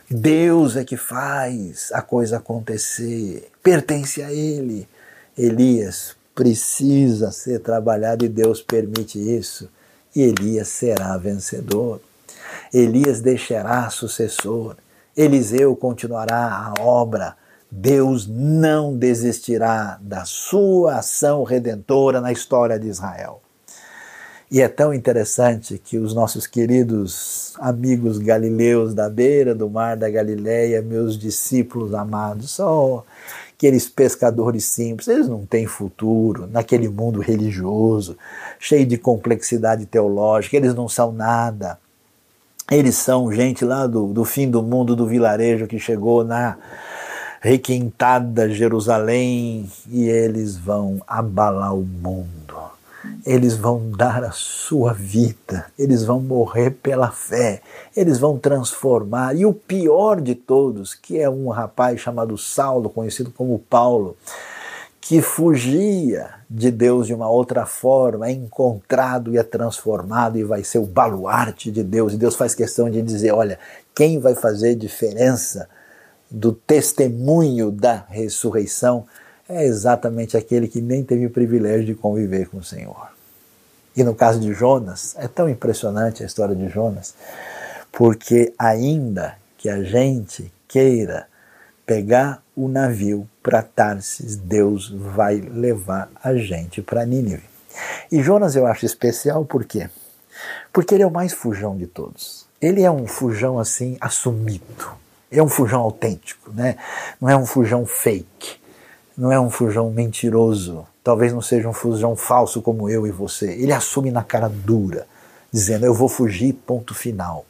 Deus 0.09 0.75
é 0.75 0.83
que 0.83 0.95
faz 0.95 1.89
a 1.91 2.03
coisa 2.03 2.37
acontecer, 2.37 3.51
pertence 3.63 4.21
a 4.21 4.31
Ele. 4.31 4.87
Elias 5.35 6.15
precisa 6.35 7.31
ser 7.31 7.59
trabalhado 7.59 8.23
e 8.23 8.29
Deus 8.29 8.61
permite 8.61 9.19
isso, 9.19 9.69
e 10.19 10.21
Elias 10.21 10.67
será 10.67 11.15
vencedor. 11.15 12.01
Elias 12.73 13.21
deixará 13.21 13.89
sucessor. 13.89 14.75
Eliseu 15.15 15.73
continuará 15.77 16.73
a 16.77 16.81
obra. 16.81 17.37
Deus 17.71 18.27
não 18.27 18.97
desistirá 18.97 19.97
da 20.01 20.25
sua 20.25 20.97
ação 20.97 21.43
redentora 21.43 22.19
na 22.19 22.33
história 22.33 22.77
de 22.77 22.89
Israel. 22.89 23.41
E 24.51 24.59
é 24.59 24.67
tão 24.67 24.93
interessante 24.93 25.77
que 25.77 25.97
os 25.97 26.13
nossos 26.13 26.45
queridos 26.45 27.53
amigos 27.57 28.17
galileus 28.17 28.93
da 28.93 29.07
beira 29.09 29.55
do 29.55 29.69
mar 29.69 29.95
da 29.95 30.09
Galileia, 30.09 30.81
meus 30.81 31.17
discípulos 31.17 31.93
amados, 31.93 32.51
são 32.51 33.03
aqueles 33.59 33.89
pescadores 33.89 34.63
simples, 34.63 35.09
eles 35.09 35.27
não 35.27 35.45
têm 35.45 35.67
futuro 35.67 36.47
naquele 36.49 36.87
mundo 36.87 37.19
religioso, 37.19 38.17
cheio 38.57 38.85
de 38.85 38.97
complexidade 38.97 39.85
teológica, 39.85 40.55
eles 40.55 40.73
não 40.73 40.87
são 40.87 41.11
nada. 41.11 41.77
Eles 42.71 42.95
são 42.95 43.29
gente 43.33 43.65
lá 43.65 43.85
do, 43.85 44.13
do 44.13 44.23
fim 44.23 44.49
do 44.49 44.63
mundo, 44.63 44.95
do 44.95 45.05
vilarejo 45.05 45.67
que 45.67 45.77
chegou 45.77 46.23
na 46.23 46.55
requintada 47.41 48.49
Jerusalém 48.49 49.69
e 49.89 50.07
eles 50.07 50.55
vão 50.55 51.01
abalar 51.05 51.75
o 51.75 51.81
mundo 51.83 52.38
eles 53.25 53.55
vão 53.55 53.91
dar 53.91 54.23
a 54.23 54.31
sua 54.31 54.93
vida, 54.93 55.65
eles 55.77 56.03
vão 56.03 56.19
morrer 56.19 56.71
pela 56.71 57.11
fé, 57.11 57.61
eles 57.95 58.19
vão 58.19 58.37
transformar. 58.37 59.35
E 59.35 59.45
o 59.45 59.53
pior 59.53 60.21
de 60.21 60.35
todos, 60.35 60.93
que 60.93 61.19
é 61.19 61.29
um 61.29 61.49
rapaz 61.49 61.99
chamado 61.99 62.37
Saulo, 62.37 62.89
conhecido 62.89 63.31
como 63.31 63.59
Paulo, 63.59 64.17
que 64.99 65.21
fugia 65.21 66.29
de 66.49 66.69
Deus 66.69 67.07
de 67.07 67.13
uma 67.13 67.29
outra 67.29 67.65
forma, 67.65 68.27
é 68.27 68.31
encontrado 68.31 69.33
e 69.33 69.37
é 69.37 69.43
transformado 69.43 70.37
e 70.37 70.43
vai 70.43 70.63
ser 70.63 70.79
o 70.79 70.85
baluarte 70.85 71.71
de 71.71 71.83
Deus. 71.83 72.13
E 72.13 72.17
Deus 72.17 72.35
faz 72.35 72.53
questão 72.53 72.89
de 72.89 73.01
dizer: 73.01 73.31
olha, 73.31 73.57
quem 73.95 74.19
vai 74.19 74.35
fazer 74.35 74.75
diferença 74.75 75.67
do 76.29 76.51
testemunho 76.51 77.71
da 77.71 78.05
ressurreição 78.07 79.05
é 79.49 79.65
exatamente 79.65 80.37
aquele 80.37 80.67
que 80.67 80.79
nem 80.79 81.03
teve 81.03 81.25
o 81.25 81.31
privilégio 81.31 81.87
de 81.87 81.95
conviver 81.95 82.47
com 82.47 82.57
o 82.57 82.63
Senhor. 82.63 83.09
E 83.97 84.03
no 84.03 84.13
caso 84.13 84.39
de 84.39 84.53
Jonas, 84.53 85.15
é 85.17 85.27
tão 85.27 85.49
impressionante 85.49 86.21
a 86.21 86.25
história 86.25 86.55
de 86.55 86.69
Jonas, 86.69 87.15
porque 87.91 88.53
ainda 88.57 89.35
que 89.57 89.67
a 89.67 89.83
gente 89.83 90.53
queira 90.67 91.27
pegar 91.83 92.43
o 92.55 92.67
navio 92.67 93.27
para 93.41 93.63
Tarsis, 93.63 94.35
Deus 94.35 94.91
vai 94.91 95.37
levar 95.37 96.09
a 96.23 96.35
gente 96.35 96.83
para 96.83 97.03
Nínive. 97.03 97.49
E 98.11 98.21
Jonas 98.21 98.55
eu 98.55 98.67
acho 98.67 98.85
especial 98.85 99.43
por 99.43 99.65
quê? 99.65 99.89
Porque 100.71 100.93
ele 100.93 101.03
é 101.03 101.07
o 101.07 101.11
mais 101.11 101.33
fujão 101.33 101.75
de 101.75 101.87
todos. 101.87 102.47
Ele 102.61 102.83
é 102.83 102.91
um 102.91 103.07
fujão 103.07 103.57
assim 103.57 103.97
assumido. 103.99 104.91
É 105.31 105.41
um 105.41 105.49
fujão 105.49 105.81
autêntico, 105.81 106.51
né? 106.51 106.77
Não 107.19 107.29
é 107.29 107.35
um 107.35 107.45
fujão 107.45 107.85
fake 107.85 108.59
não 109.19 109.33
é 109.33 109.39
um 109.39 109.49
fujão 109.49 109.91
mentiroso, 109.91 110.87
talvez 111.03 111.33
não 111.33 111.41
seja 111.41 111.67
um 111.67 111.73
fujão 111.73 112.15
falso 112.15 112.61
como 112.61 112.89
eu 112.89 113.05
e 113.05 113.11
você. 113.11 113.51
Ele 113.51 113.73
assume 113.73 114.11
na 114.11 114.23
cara 114.23 114.47
dura, 114.47 115.05
dizendo: 115.51 115.85
Eu 115.85 115.93
vou 115.93 116.07
fugir, 116.07 116.53
ponto 116.53 116.95
final. 116.95 117.45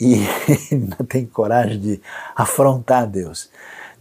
E 0.00 0.16
ainda 0.72 0.96
tem 1.08 1.24
coragem 1.24 1.78
de 1.78 2.02
afrontar 2.34 3.06
Deus, 3.06 3.48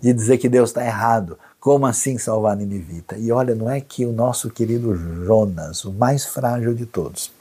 de 0.01 0.11
dizer 0.11 0.39
que 0.39 0.49
Deus 0.49 0.71
está 0.71 0.83
errado. 0.83 1.37
Como 1.59 1.85
assim 1.85 2.17
salvar 2.17 2.53
a 2.53 2.55
Ninivita? 2.55 3.15
E 3.17 3.31
olha, 3.31 3.53
não 3.53 3.69
é 3.69 3.79
que 3.79 4.03
o 4.03 4.11
nosso 4.11 4.49
querido 4.49 4.95
Jonas, 4.95 5.85
o 5.85 5.93
mais 5.93 6.25
frágil 6.25 6.73
de 6.73 6.85
todos, 6.85 7.31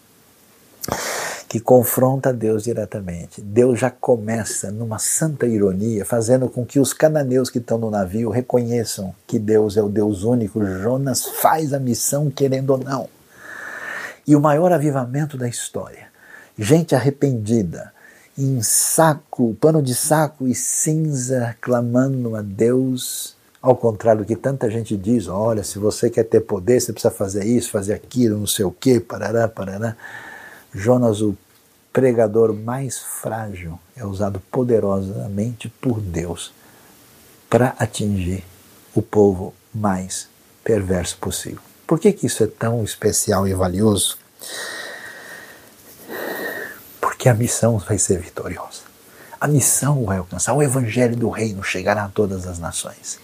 que 1.49 1.61
confronta 1.61 2.33
Deus 2.33 2.65
diretamente. 2.65 3.41
Deus 3.41 3.79
já 3.79 3.91
começa 3.91 4.71
numa 4.71 4.99
santa 4.99 5.47
ironia, 5.47 6.05
fazendo 6.05 6.49
com 6.49 6.65
que 6.65 6.81
os 6.81 6.93
cananeus 6.93 7.49
que 7.49 7.59
estão 7.59 7.79
no 7.79 7.91
navio 7.91 8.31
reconheçam 8.31 9.15
que 9.27 9.39
Deus 9.39 9.77
é 9.77 9.83
o 9.83 9.89
Deus 9.89 10.25
único. 10.25 10.65
Jonas 10.65 11.25
faz 11.25 11.73
a 11.73 11.79
missão 11.79 12.31
querendo 12.31 12.71
ou 12.71 12.79
não. 12.79 13.09
E 14.27 14.35
o 14.35 14.41
maior 14.41 14.73
avivamento 14.73 15.39
da 15.39 15.49
história. 15.49 16.09
Gente 16.59 16.95
arrependida, 16.95 17.93
em 18.37 18.61
saco, 18.61 19.57
pano 19.61 19.81
de 19.81 19.95
saco 19.95 20.49
e 20.49 20.55
cinza, 20.55 21.55
clamando 21.61 22.35
a 22.35 22.43
Deus. 22.43 23.37
Ao 23.63 23.77
contrário 23.77 24.23
do 24.23 24.27
que 24.27 24.37
tanta 24.37 24.71
gente 24.71 24.97
diz, 24.97 25.29
olha, 25.29 25.63
se 25.63 25.79
você 25.79 26.11
quer 26.11 26.25
ter 26.25 26.41
poder, 26.41 26.81
você 26.81 26.93
precisa 26.93 27.13
fazer 27.13 27.45
isso, 27.45 27.71
fazer 27.71 27.95
aquilo, 27.95 28.39
não 28.39 28.47
sei 28.47 28.65
o 28.65 28.71
quê, 28.71 28.99
parará, 29.01 29.47
parará. 29.49 29.97
Jonas, 30.77 31.23
o 31.23 31.35
pregador 31.91 32.53
mais 32.53 32.99
frágil, 32.99 33.81
é 33.97 34.05
usado 34.05 34.41
poderosamente 34.53 35.71
por 35.71 35.99
Deus 36.03 36.53
para 37.49 37.75
atingir 37.79 38.45
o 38.95 39.01
povo 39.01 39.55
mais 39.75 40.29
perverso 40.63 41.17
possível. 41.17 41.61
Por 41.87 41.99
que, 41.99 42.13
que 42.13 42.27
isso 42.27 42.45
é 42.45 42.47
tão 42.47 42.85
especial 42.85 43.49
e 43.49 43.55
valioso? 43.55 44.19
Porque 47.01 47.31
a 47.31 47.35
missão 47.35 47.79
vai 47.79 47.97
ser 47.97 48.19
vitoriosa. 48.19 48.83
A 49.41 49.49
missão 49.49 50.05
vai 50.05 50.19
alcançar, 50.19 50.53
o 50.53 50.63
evangelho 50.63 51.17
do 51.17 51.31
reino 51.31 51.63
chegará 51.63 52.05
a 52.05 52.09
todas 52.09 52.47
as 52.47 52.59
nações. 52.59 53.19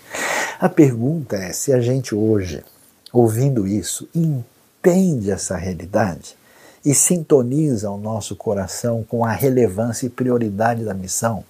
A 0.59 0.71
pergunta 0.71 1.37
é 1.37 1.53
se 1.53 1.71
a 1.71 1.83
gente 1.83 2.15
hoje, 2.15 2.65
ouvindo 3.13 3.67
isso, 3.67 4.09
entende 4.15 5.31
essa 5.31 5.55
realidade 5.55 6.41
e 6.85 6.95
sintoniza 6.95 7.91
o 7.91 7.97
nosso 7.97 8.35
coração 8.35 9.05
com 9.09 9.25
a 9.25 9.31
relevância 9.31 10.07
e 10.07 10.11
prioridade 10.11 10.85
da 10.85 10.93
missão, 10.93 11.45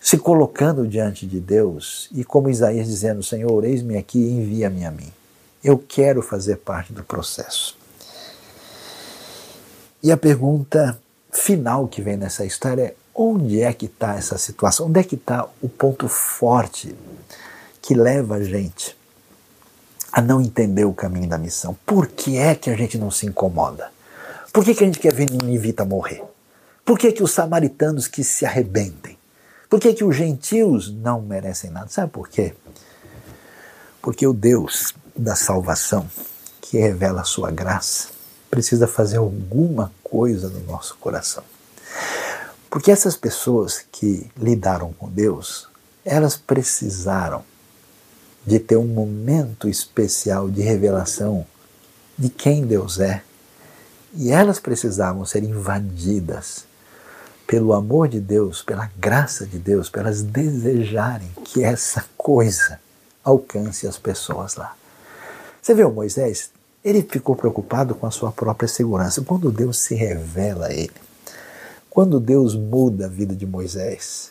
se 0.00 0.18
colocando 0.18 0.86
diante 0.86 1.26
de 1.26 1.38
Deus 1.38 2.08
e 2.12 2.24
como 2.24 2.50
Isaías 2.50 2.86
dizendo: 2.86 3.22
Senhor, 3.22 3.64
eis-me 3.64 3.96
aqui, 3.96 4.18
envia-me 4.18 4.84
a 4.84 4.90
mim. 4.90 5.12
Eu 5.62 5.78
quero 5.78 6.22
fazer 6.22 6.56
parte 6.56 6.92
do 6.92 7.04
processo. 7.04 7.78
E 10.02 10.10
a 10.10 10.16
pergunta 10.16 10.98
final 11.30 11.86
que 11.86 12.00
vem 12.00 12.16
nessa 12.16 12.44
história 12.44 12.82
é: 12.82 12.94
onde 13.14 13.60
é 13.60 13.72
que 13.72 13.86
está 13.86 14.14
essa 14.14 14.38
situação? 14.38 14.86
Onde 14.86 15.00
é 15.00 15.04
que 15.04 15.14
está 15.14 15.46
o 15.60 15.68
ponto 15.68 16.08
forte 16.08 16.94
que 17.82 17.94
leva 17.94 18.36
a 18.36 18.42
gente 18.42 18.96
a 20.10 20.20
não 20.20 20.40
entender 20.40 20.86
o 20.86 20.94
caminho 20.94 21.28
da 21.28 21.38
missão? 21.38 21.76
Por 21.84 22.08
que 22.08 22.38
é 22.38 22.54
que 22.54 22.70
a 22.70 22.76
gente 22.76 22.96
não 22.96 23.10
se 23.10 23.26
incomoda? 23.26 23.92
Por 24.52 24.64
que, 24.64 24.74
que 24.74 24.82
a 24.82 24.86
gente 24.86 24.98
quer 24.98 25.14
ver 25.14 25.30
Ninivita 25.30 25.84
morrer? 25.84 26.22
Por 26.84 26.98
que, 26.98 27.12
que 27.12 27.22
os 27.22 27.30
samaritanos 27.30 28.08
que 28.08 28.24
se 28.24 28.44
arrebentem? 28.44 29.16
Por 29.68 29.78
que, 29.78 29.94
que 29.94 30.02
os 30.02 30.16
gentios 30.16 30.92
não 30.92 31.22
merecem 31.22 31.70
nada? 31.70 31.88
Sabe 31.88 32.10
por 32.10 32.28
quê? 32.28 32.54
Porque 34.02 34.26
o 34.26 34.32
Deus 34.32 34.92
da 35.16 35.36
salvação, 35.36 36.10
que 36.60 36.78
revela 36.78 37.20
a 37.20 37.24
sua 37.24 37.52
graça, 37.52 38.08
precisa 38.50 38.88
fazer 38.88 39.18
alguma 39.18 39.92
coisa 40.02 40.48
no 40.48 40.60
nosso 40.64 40.96
coração. 40.96 41.44
Porque 42.68 42.90
essas 42.90 43.16
pessoas 43.16 43.84
que 43.92 44.28
lidaram 44.36 44.92
com 44.94 45.08
Deus, 45.08 45.68
elas 46.04 46.36
precisaram 46.36 47.44
de 48.44 48.58
ter 48.58 48.76
um 48.76 48.86
momento 48.86 49.68
especial 49.68 50.50
de 50.50 50.62
revelação 50.62 51.46
de 52.18 52.28
quem 52.28 52.66
Deus 52.66 52.98
é 52.98 53.22
e 54.12 54.30
elas 54.30 54.58
precisavam 54.58 55.24
ser 55.24 55.42
invadidas 55.42 56.64
pelo 57.46 57.72
amor 57.72 58.08
de 58.08 58.20
Deus, 58.20 58.62
pela 58.62 58.90
graça 58.96 59.44
de 59.44 59.58
Deus, 59.58 59.88
para 59.88 60.02
elas 60.02 60.22
desejarem 60.22 61.28
que 61.44 61.64
essa 61.64 62.04
coisa 62.16 62.78
alcance 63.24 63.86
as 63.86 63.98
pessoas 63.98 64.54
lá. 64.54 64.74
Você 65.60 65.74
vê 65.74 65.84
o 65.84 65.90
Moisés? 65.90 66.50
Ele 66.84 67.02
ficou 67.02 67.36
preocupado 67.36 67.94
com 67.94 68.06
a 68.06 68.10
sua 68.10 68.32
própria 68.32 68.68
segurança. 68.68 69.22
Quando 69.22 69.50
Deus 69.50 69.78
se 69.78 69.94
revela 69.94 70.68
a 70.68 70.72
ele, 70.72 70.92
quando 71.90 72.20
Deus 72.20 72.54
muda 72.54 73.06
a 73.06 73.08
vida 73.08 73.34
de 73.34 73.44
Moisés, 73.44 74.30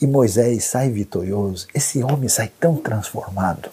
e 0.00 0.06
Moisés 0.06 0.64
sai 0.64 0.90
vitorioso, 0.90 1.66
esse 1.74 2.02
homem 2.02 2.28
sai 2.28 2.50
tão 2.58 2.76
transformado. 2.76 3.68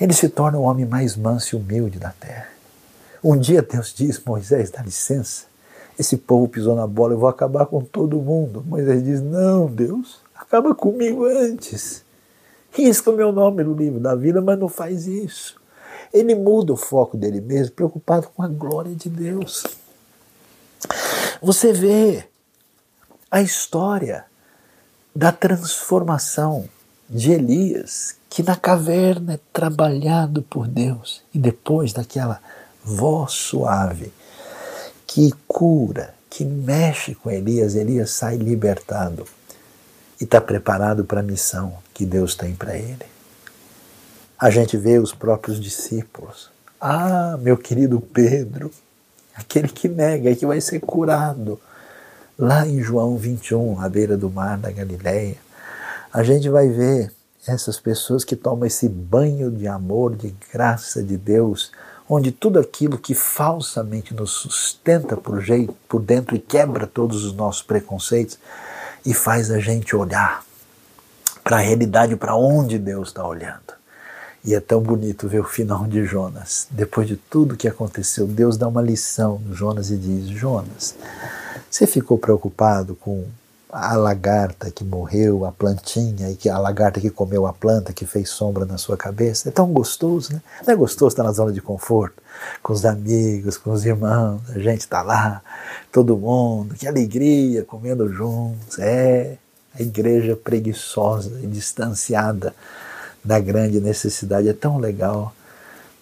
Ele 0.00 0.12
se 0.12 0.28
torna 0.28 0.58
o 0.58 0.62
homem 0.62 0.84
mais 0.84 1.16
manso 1.16 1.54
e 1.54 1.58
humilde 1.58 1.98
da 1.98 2.10
terra. 2.10 2.57
Um 3.22 3.36
dia 3.36 3.62
Deus 3.62 3.92
diz: 3.94 4.22
Moisés, 4.24 4.70
dá 4.70 4.82
licença, 4.82 5.46
esse 5.98 6.16
povo 6.16 6.48
pisou 6.48 6.76
na 6.76 6.86
bola, 6.86 7.14
eu 7.14 7.18
vou 7.18 7.28
acabar 7.28 7.66
com 7.66 7.80
todo 7.82 8.16
mundo. 8.18 8.62
Moisés 8.66 9.02
diz: 9.02 9.20
Não, 9.20 9.66
Deus, 9.66 10.20
acaba 10.34 10.74
comigo 10.74 11.24
antes. 11.24 12.04
Risca 12.70 13.10
o 13.10 13.16
meu 13.16 13.32
nome 13.32 13.64
no 13.64 13.74
livro 13.74 13.98
da 13.98 14.14
vida, 14.14 14.40
mas 14.40 14.58
não 14.58 14.68
faz 14.68 15.06
isso. 15.06 15.60
Ele 16.12 16.34
muda 16.34 16.72
o 16.72 16.76
foco 16.76 17.16
dele 17.16 17.40
mesmo, 17.40 17.74
preocupado 17.74 18.28
com 18.34 18.42
a 18.42 18.48
glória 18.48 18.94
de 18.94 19.08
Deus. 19.08 19.64
Você 21.42 21.72
vê 21.72 22.24
a 23.30 23.42
história 23.42 24.24
da 25.14 25.32
transformação 25.32 26.68
de 27.08 27.32
Elias, 27.32 28.16
que 28.28 28.42
na 28.42 28.54
caverna 28.54 29.34
é 29.34 29.40
trabalhado 29.52 30.42
por 30.42 30.68
Deus, 30.68 31.22
e 31.34 31.38
depois 31.38 31.92
daquela 31.92 32.40
voz 32.88 33.32
suave 33.32 34.10
que 35.06 35.32
cura, 35.46 36.14
que 36.30 36.44
mexe 36.44 37.14
com 37.14 37.30
Elias, 37.30 37.74
Elias 37.74 38.10
sai 38.10 38.36
libertado 38.36 39.26
e 40.18 40.24
está 40.24 40.40
preparado 40.40 41.04
para 41.04 41.20
a 41.20 41.22
missão 41.22 41.74
que 41.92 42.06
Deus 42.06 42.34
tem 42.34 42.54
para 42.54 42.76
ele. 42.76 43.06
A 44.38 44.50
gente 44.50 44.76
vê 44.76 44.98
os 44.98 45.12
próprios 45.12 45.60
discípulos. 45.60 46.50
Ah, 46.80 47.36
meu 47.40 47.56
querido 47.56 48.00
Pedro, 48.00 48.70
aquele 49.34 49.68
que 49.68 49.88
nega 49.88 50.34
que 50.34 50.46
vai 50.46 50.60
ser 50.60 50.80
curado. 50.80 51.60
Lá 52.38 52.66
em 52.66 52.80
João 52.80 53.16
21, 53.16 53.80
à 53.80 53.88
beira 53.88 54.16
do 54.16 54.30
mar 54.30 54.56
da 54.56 54.70
Galileia, 54.70 55.36
a 56.12 56.22
gente 56.22 56.48
vai 56.48 56.68
ver 56.68 57.12
essas 57.46 57.80
pessoas 57.80 58.24
que 58.24 58.36
tomam 58.36 58.66
esse 58.66 58.88
banho 58.88 59.50
de 59.50 59.66
amor, 59.66 60.14
de 60.14 60.34
graça 60.52 61.02
de 61.02 61.16
Deus, 61.16 61.72
onde 62.08 62.32
tudo 62.32 62.58
aquilo 62.58 62.98
que 62.98 63.14
falsamente 63.14 64.14
nos 64.14 64.30
sustenta 64.30 65.16
por, 65.16 65.40
jeito, 65.40 65.74
por 65.88 66.00
dentro 66.00 66.34
e 66.34 66.38
quebra 66.38 66.86
todos 66.86 67.24
os 67.24 67.34
nossos 67.34 67.62
preconceitos 67.62 68.38
e 69.04 69.12
faz 69.12 69.50
a 69.50 69.58
gente 69.58 69.94
olhar 69.94 70.42
para 71.44 71.58
a 71.58 71.60
realidade, 71.60 72.16
para 72.16 72.34
onde 72.34 72.78
Deus 72.78 73.08
está 73.08 73.26
olhando. 73.26 73.78
E 74.44 74.54
é 74.54 74.60
tão 74.60 74.80
bonito 74.80 75.28
ver 75.28 75.40
o 75.40 75.44
final 75.44 75.86
de 75.86 76.04
Jonas. 76.04 76.66
Depois 76.70 77.06
de 77.06 77.16
tudo 77.16 77.56
que 77.56 77.68
aconteceu, 77.68 78.26
Deus 78.26 78.56
dá 78.56 78.68
uma 78.68 78.80
lição 78.80 79.40
no 79.44 79.54
Jonas 79.54 79.90
e 79.90 79.96
diz: 79.96 80.28
Jonas, 80.28 80.94
você 81.70 81.86
ficou 81.86 82.16
preocupado 82.18 82.94
com 82.94 83.24
a 83.70 83.94
lagarta 83.96 84.70
que 84.70 84.82
morreu, 84.82 85.44
a 85.44 85.52
plantinha, 85.52 86.30
e 86.30 86.36
que 86.36 86.48
a 86.48 86.58
lagarta 86.58 87.00
que 87.00 87.10
comeu 87.10 87.46
a 87.46 87.52
planta, 87.52 87.92
que 87.92 88.06
fez 88.06 88.30
sombra 88.30 88.64
na 88.64 88.78
sua 88.78 88.96
cabeça. 88.96 89.48
É 89.48 89.52
tão 89.52 89.72
gostoso, 89.72 90.32
né? 90.32 90.42
Não 90.66 90.72
é 90.72 90.76
gostoso 90.76 91.08
estar 91.08 91.22
na 91.22 91.32
zona 91.32 91.52
de 91.52 91.60
conforto, 91.60 92.22
com 92.62 92.72
os 92.72 92.84
amigos, 92.84 93.58
com 93.58 93.70
os 93.70 93.84
irmãos, 93.84 94.40
a 94.50 94.58
gente 94.58 94.80
está 94.80 95.02
lá, 95.02 95.42
todo 95.92 96.16
mundo, 96.16 96.74
que 96.74 96.86
alegria, 96.88 97.62
comendo 97.62 98.10
juntos. 98.12 98.78
É 98.78 99.36
a 99.78 99.82
igreja 99.82 100.34
preguiçosa 100.34 101.38
e 101.42 101.46
distanciada 101.46 102.54
da 103.22 103.38
grande 103.38 103.80
necessidade. 103.80 104.48
É 104.48 104.54
tão 104.54 104.78
legal. 104.78 105.34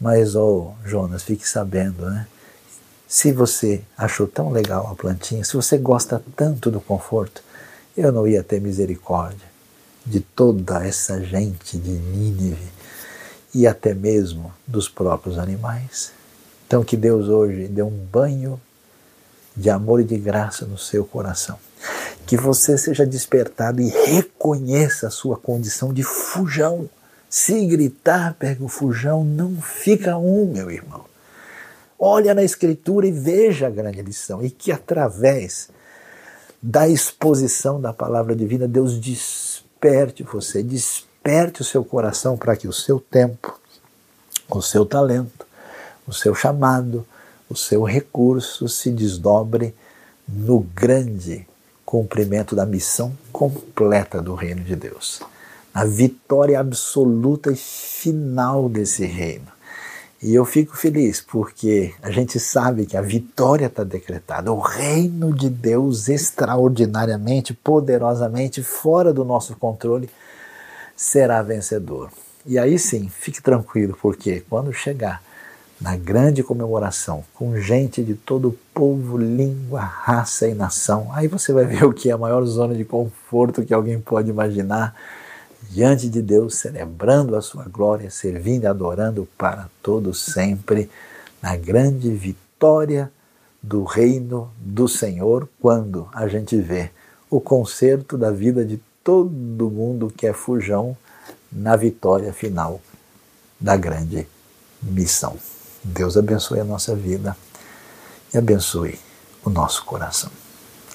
Mas, 0.01 0.37
oh, 0.37 0.73
Jonas, 0.85 1.23
fique 1.23 1.49
sabendo, 1.49 2.09
né? 2.09 2.27
Se 3.09 3.33
você 3.33 3.83
achou 3.97 4.27
tão 4.27 4.51
legal 4.51 4.89
a 4.91 4.95
plantinha, 4.95 5.45
se 5.45 5.55
você 5.55 5.79
gosta 5.79 6.23
tanto 6.35 6.71
do 6.71 6.81
conforto, 6.81 7.43
eu 7.97 8.13
não 8.13 8.29
ia 8.29 8.43
ter 8.43 8.61
misericórdia 8.61 9.47
de 10.05 10.21
toda 10.21 10.87
essa 10.87 11.23
gente 11.23 11.79
de 11.79 11.91
Nínive 11.91 12.69
e 13.55 13.67
até 13.67 13.95
mesmo 13.95 14.53
dos 14.67 14.89
próprios 14.89 15.39
animais. 15.39 16.13
Então, 16.67 16.85
que 16.85 16.97
Deus 16.97 17.29
hoje 17.29 17.67
dê 17.69 17.83
um 17.83 17.91
banho 17.91 18.61
de 19.57 19.71
amor 19.71 20.01
e 20.01 20.05
de 20.05 20.19
graça 20.19 20.67
no 20.67 20.77
seu 20.77 21.05
coração. 21.05 21.59
Que 22.27 22.37
você 22.37 22.77
seja 22.77 23.07
despertado 23.07 23.81
e 23.81 23.89
reconheça 23.89 25.07
a 25.07 25.11
sua 25.11 25.37
condição 25.37 25.93
de 25.93 26.03
fujão. 26.03 26.89
Se 27.31 27.67
gritar, 27.67 28.35
pega 28.35 28.63
o 28.63 28.69
fujão, 28.69 29.25
não 29.25 29.57
fica 29.61 30.19
um, 30.19 30.53
meu 30.53 30.71
irmão. 30.71 31.05
Olha 31.99 32.35
na 32.35 32.43
Escritura 32.43 33.07
e 33.07 33.13
veja 33.13 33.69
a 33.69 33.71
grande 33.71 34.03
lição, 34.03 34.45
e 34.45 34.51
que 34.51 34.71
através 34.71 35.71
da 36.63 36.89
exposição 36.89 37.81
da 37.81 37.93
palavra 37.93 38.35
divina, 38.35 38.67
Deus 38.67 38.99
desperte 38.99 40.23
você, 40.23 40.63
desperte 40.63 41.63
o 41.63 41.65
seu 41.65 41.85
coração 41.85 42.37
para 42.37 42.57
que 42.57 42.67
o 42.67 42.73
seu 42.73 42.99
tempo, 42.99 43.59
o 44.49 44.63
seu 44.63 44.85
talento, 44.87 45.47
o 46.07 46.13
seu 46.13 46.35
chamado, 46.35 47.07
o 47.49 47.57
seu 47.57 47.83
recurso 47.83 48.69
se 48.69 48.91
desdobre 48.91 49.75
no 50.29 50.61
grande 50.61 51.47
cumprimento 51.85 52.57
da 52.57 52.67
missão 52.67 53.17
completa 53.33 54.21
do 54.21 54.35
reino 54.35 54.63
de 54.63 54.75
Deus, 54.75 55.21
na 55.73 55.85
vitória 55.85 56.59
absoluta 56.59 57.53
e 57.53 57.57
final 57.57 58.69
desse 58.69 59.05
reino. 59.05 59.56
E 60.23 60.35
eu 60.35 60.45
fico 60.45 60.77
feliz 60.77 61.21
porque 61.21 61.95
a 62.03 62.11
gente 62.11 62.41
sabe 62.41 62.87
que 62.87 62.97
a 62.97 63.03
vitória 63.03 63.67
está 63.67 63.85
decretada. 63.85 64.51
O 64.51 64.61
reino 64.61 65.33
de 65.33 65.51
Deus, 65.51 66.09
extraordinariamente, 66.09 67.53
poderosamente, 67.53 68.63
fora 68.63 69.13
do 69.13 69.25
nosso 69.25 69.55
controle, 69.57 70.09
será 70.97 71.43
vencedor. 71.43 72.11
E 72.47 72.59
aí 72.59 72.79
sim, 72.79 73.09
fique 73.09 73.43
tranquilo, 73.43 73.99
porque 74.01 74.43
quando 74.49 74.73
chegar 74.73 75.23
na 75.81 75.95
grande 75.95 76.43
comemoração, 76.43 77.23
com 77.35 77.59
gente 77.61 78.03
de 78.03 78.15
todo 78.15 78.59
povo, 78.73 79.19
língua, 79.19 79.81
raça 79.81 80.49
e 80.49 80.55
nação, 80.55 81.11
aí 81.13 81.29
você 81.29 81.53
vai 81.53 81.67
ver 81.67 81.85
o 81.85 81.93
que 81.93 82.09
é 82.09 82.13
a 82.13 82.19
maior 82.19 82.43
zona 82.45 82.75
de 82.75 82.85
conforto 82.85 83.65
que 83.65 83.75
alguém 83.75 84.01
pode 84.01 84.31
imaginar 84.31 84.95
diante 85.71 86.09
de 86.09 86.23
Deus, 86.23 86.57
celebrando 86.57 87.37
a 87.37 87.43
sua 87.43 87.65
glória, 87.65 88.11
servindo 88.11 88.65
e 88.65 88.67
adorando 88.67 89.29
para 89.37 89.69
todos 89.83 90.23
sempre, 90.23 90.91
na 91.43 91.57
grande 91.57 92.11
vitória 92.11 93.13
do 93.63 93.85
reino 93.85 94.51
do 94.59 94.89
Senhor, 94.89 95.49
quando 95.61 96.09
a 96.13 96.27
gente 96.29 96.57
vê 96.57 96.91
o 97.31 97.41
concerto 97.41 98.17
da 98.17 98.31
vida 98.31 98.65
de 98.65 98.81
todo 99.03 99.71
mundo 99.71 100.13
que 100.15 100.27
é 100.27 100.33
fujão 100.33 100.97
na 101.51 101.77
vitória 101.77 102.33
final 102.33 102.81
da 103.59 103.77
grande 103.77 104.27
missão. 104.83 105.37
Deus 105.83 106.17
abençoe 106.17 106.61
a 106.61 106.65
nossa 106.65 106.95
vida 106.95 107.37
e 108.33 108.39
abençoe 108.39 108.99
o 109.45 109.51
nosso 109.51 109.85
coração. 109.85 110.31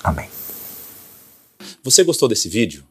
Amém. 0.03 0.29
Você 1.83 2.03
gostou 2.03 2.27
desse 2.27 2.49
vídeo? 2.49 2.90